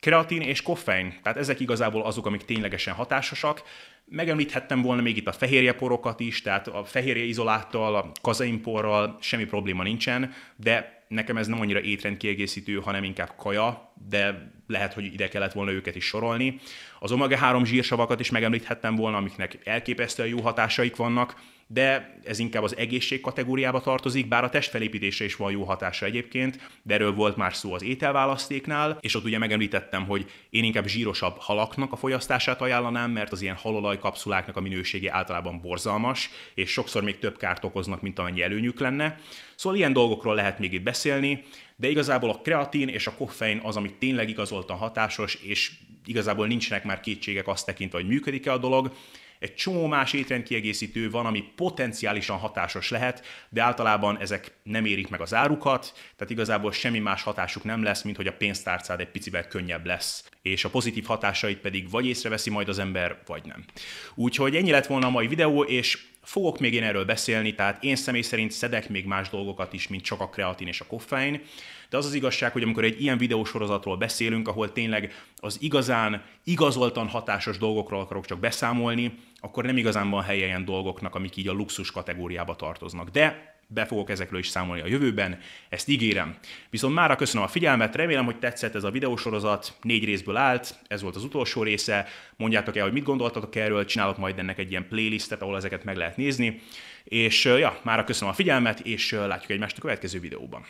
kreatin 0.00 0.40
és 0.40 0.62
koffein, 0.62 1.14
tehát 1.22 1.38
ezek 1.38 1.60
igazából 1.60 2.02
azok, 2.02 2.26
amik 2.26 2.44
ténylegesen 2.44 2.94
hatásosak. 2.94 3.62
Megemlíthettem 4.04 4.82
volna 4.82 5.02
még 5.02 5.16
itt 5.16 5.26
a 5.26 5.32
fehérjeporokat 5.32 6.20
is, 6.20 6.42
tehát 6.42 6.68
a 6.68 6.84
fehérje 6.84 7.24
izoláttal, 7.24 7.94
a 7.94 8.10
kazeinporral 8.22 9.16
semmi 9.20 9.44
probléma 9.44 9.82
nincsen, 9.82 10.32
de 10.56 11.04
nekem 11.08 11.36
ez 11.36 11.46
nem 11.46 11.60
annyira 11.60 11.80
étrendkiegészítő, 11.80 12.74
hanem 12.74 13.04
inkább 13.04 13.32
kaja, 13.36 13.92
de 14.08 14.52
lehet, 14.66 14.94
hogy 14.94 15.04
ide 15.04 15.28
kellett 15.28 15.52
volna 15.52 15.70
őket 15.70 15.96
is 15.96 16.04
sorolni. 16.04 16.60
Az 16.98 17.12
omega-3 17.12 17.64
zsírsavakat 17.64 18.20
is 18.20 18.30
megemlíthettem 18.30 18.96
volna, 18.96 19.16
amiknek 19.16 19.58
elképesztően 19.64 20.28
jó 20.28 20.40
hatásaik 20.40 20.96
vannak, 20.96 21.40
de 21.70 22.18
ez 22.24 22.38
inkább 22.38 22.62
az 22.62 22.76
egészség 22.76 23.20
kategóriába 23.20 23.80
tartozik, 23.80 24.28
bár 24.28 24.44
a 24.44 24.48
testfelépítésre 24.48 25.24
is 25.24 25.36
van 25.36 25.50
jó 25.50 25.64
hatása 25.64 26.06
egyébként, 26.06 26.70
de 26.82 26.94
erről 26.94 27.14
volt 27.14 27.36
már 27.36 27.54
szó 27.54 27.72
az 27.74 27.82
ételválasztéknál, 27.82 28.98
és 29.00 29.14
ott 29.14 29.24
ugye 29.24 29.38
megemlítettem, 29.38 30.06
hogy 30.06 30.30
én 30.50 30.64
inkább 30.64 30.86
zsírosabb 30.86 31.36
halaknak 31.38 31.92
a 31.92 31.96
fogyasztását 31.96 32.60
ajánlanám, 32.60 33.10
mert 33.10 33.32
az 33.32 33.42
ilyen 33.42 33.56
halolaj 33.56 33.98
kapszuláknak 33.98 34.56
a 34.56 34.60
minősége 34.60 35.12
általában 35.12 35.60
borzalmas, 35.60 36.30
és 36.54 36.70
sokszor 36.70 37.02
még 37.02 37.18
több 37.18 37.36
kárt 37.36 37.64
okoznak, 37.64 38.02
mint 38.02 38.18
amennyi 38.18 38.42
előnyük 38.42 38.80
lenne. 38.80 39.18
Szóval 39.54 39.78
ilyen 39.78 39.92
dolgokról 39.92 40.34
lehet 40.34 40.58
még 40.58 40.72
itt 40.72 40.82
beszélni, 40.82 41.44
de 41.76 41.88
igazából 41.88 42.30
a 42.30 42.40
kreatin 42.40 42.88
és 42.88 43.06
a 43.06 43.14
koffein 43.14 43.60
az, 43.62 43.76
ami 43.76 43.92
tényleg 43.98 44.28
igazoltan 44.28 44.76
hatásos, 44.76 45.34
és 45.34 45.72
igazából 46.04 46.46
nincsenek 46.46 46.84
már 46.84 47.00
kétségek 47.00 47.48
azt 47.48 47.66
tekintve, 47.66 47.98
hogy 47.98 48.08
működik-e 48.08 48.52
a 48.52 48.58
dolog. 48.58 48.92
Egy 49.38 49.54
csomó 49.54 49.86
más 49.86 50.12
étrendkiegészítő 50.12 51.10
van, 51.10 51.26
ami 51.26 51.44
potenciálisan 51.56 52.38
hatásos 52.38 52.90
lehet, 52.90 53.26
de 53.48 53.62
általában 53.62 54.18
ezek 54.18 54.52
nem 54.62 54.84
érik 54.84 55.08
meg 55.08 55.20
az 55.20 55.34
árukat, 55.34 55.92
tehát 56.16 56.32
igazából 56.32 56.72
semmi 56.72 56.98
más 56.98 57.22
hatásuk 57.22 57.64
nem 57.64 57.82
lesz, 57.82 58.02
mint 58.02 58.16
hogy 58.16 58.26
a 58.26 58.36
pénztárcád 58.36 59.00
egy 59.00 59.10
picivel 59.10 59.46
könnyebb 59.46 59.86
lesz, 59.86 60.30
és 60.42 60.64
a 60.64 60.70
pozitív 60.70 61.04
hatásait 61.04 61.58
pedig 61.58 61.90
vagy 61.90 62.06
észreveszi 62.06 62.50
majd 62.50 62.68
az 62.68 62.78
ember, 62.78 63.18
vagy 63.26 63.44
nem. 63.44 63.64
Úgyhogy 64.14 64.56
ennyi 64.56 64.70
lett 64.70 64.86
volna 64.86 65.06
a 65.06 65.10
mai 65.10 65.26
videó, 65.26 65.62
és 65.62 65.98
Fogok 66.28 66.58
még 66.58 66.74
én 66.74 66.82
erről 66.82 67.04
beszélni, 67.04 67.54
tehát 67.54 67.82
én 67.82 67.96
személy 67.96 68.22
szerint 68.22 68.50
szedek 68.50 68.88
még 68.88 69.04
más 69.04 69.28
dolgokat 69.28 69.72
is, 69.72 69.88
mint 69.88 70.02
csak 70.02 70.20
a 70.20 70.28
kreatin 70.28 70.66
és 70.66 70.80
a 70.80 70.86
koffein, 70.86 71.42
de 71.90 71.96
az 71.96 72.06
az 72.06 72.14
igazság, 72.14 72.52
hogy 72.52 72.62
amikor 72.62 72.84
egy 72.84 73.02
ilyen 73.02 73.18
videósorozatról 73.18 73.96
beszélünk, 73.96 74.48
ahol 74.48 74.72
tényleg 74.72 75.22
az 75.36 75.56
igazán, 75.60 76.22
igazoltan 76.44 77.08
hatásos 77.08 77.58
dolgokról 77.58 78.00
akarok 78.00 78.26
csak 78.26 78.38
beszámolni, 78.38 79.18
akkor 79.40 79.64
nem 79.64 79.76
igazán 79.76 80.10
van 80.10 80.22
helye 80.22 80.46
ilyen 80.46 80.64
dolgoknak, 80.64 81.14
amik 81.14 81.36
így 81.36 81.48
a 81.48 81.52
luxus 81.52 81.90
kategóriába 81.90 82.56
tartoznak. 82.56 83.08
De 83.08 83.56
be 83.70 83.86
fogok 83.86 84.10
ezekről 84.10 84.38
is 84.38 84.48
számolni 84.48 84.82
a 84.82 84.86
jövőben, 84.86 85.38
ezt 85.68 85.88
ígérem. 85.88 86.36
Viszont 86.70 86.94
mára 86.94 87.16
köszönöm 87.16 87.46
a 87.46 87.48
figyelmet, 87.48 87.96
remélem, 87.96 88.24
hogy 88.24 88.38
tetszett 88.38 88.74
ez 88.74 88.84
a 88.84 88.90
videósorozat, 88.90 89.76
négy 89.82 90.04
részből 90.04 90.36
állt, 90.36 90.78
ez 90.86 91.02
volt 91.02 91.16
az 91.16 91.24
utolsó 91.24 91.62
része, 91.62 92.06
mondjátok 92.36 92.76
el, 92.76 92.84
hogy 92.84 92.92
mit 92.92 93.04
gondoltatok 93.04 93.56
erről, 93.56 93.84
csinálok 93.84 94.18
majd 94.18 94.38
ennek 94.38 94.58
egy 94.58 94.70
ilyen 94.70 94.88
playlistet, 94.88 95.42
ahol 95.42 95.56
ezeket 95.56 95.84
meg 95.84 95.96
lehet 95.96 96.16
nézni, 96.16 96.60
és 97.04 97.44
ja, 97.44 97.78
mára 97.82 98.04
köszönöm 98.04 98.32
a 98.32 98.36
figyelmet, 98.36 98.80
és 98.80 99.10
látjuk 99.10 99.50
egymást 99.50 99.76
a 99.76 99.80
következő 99.80 100.20
videóban. 100.20 100.64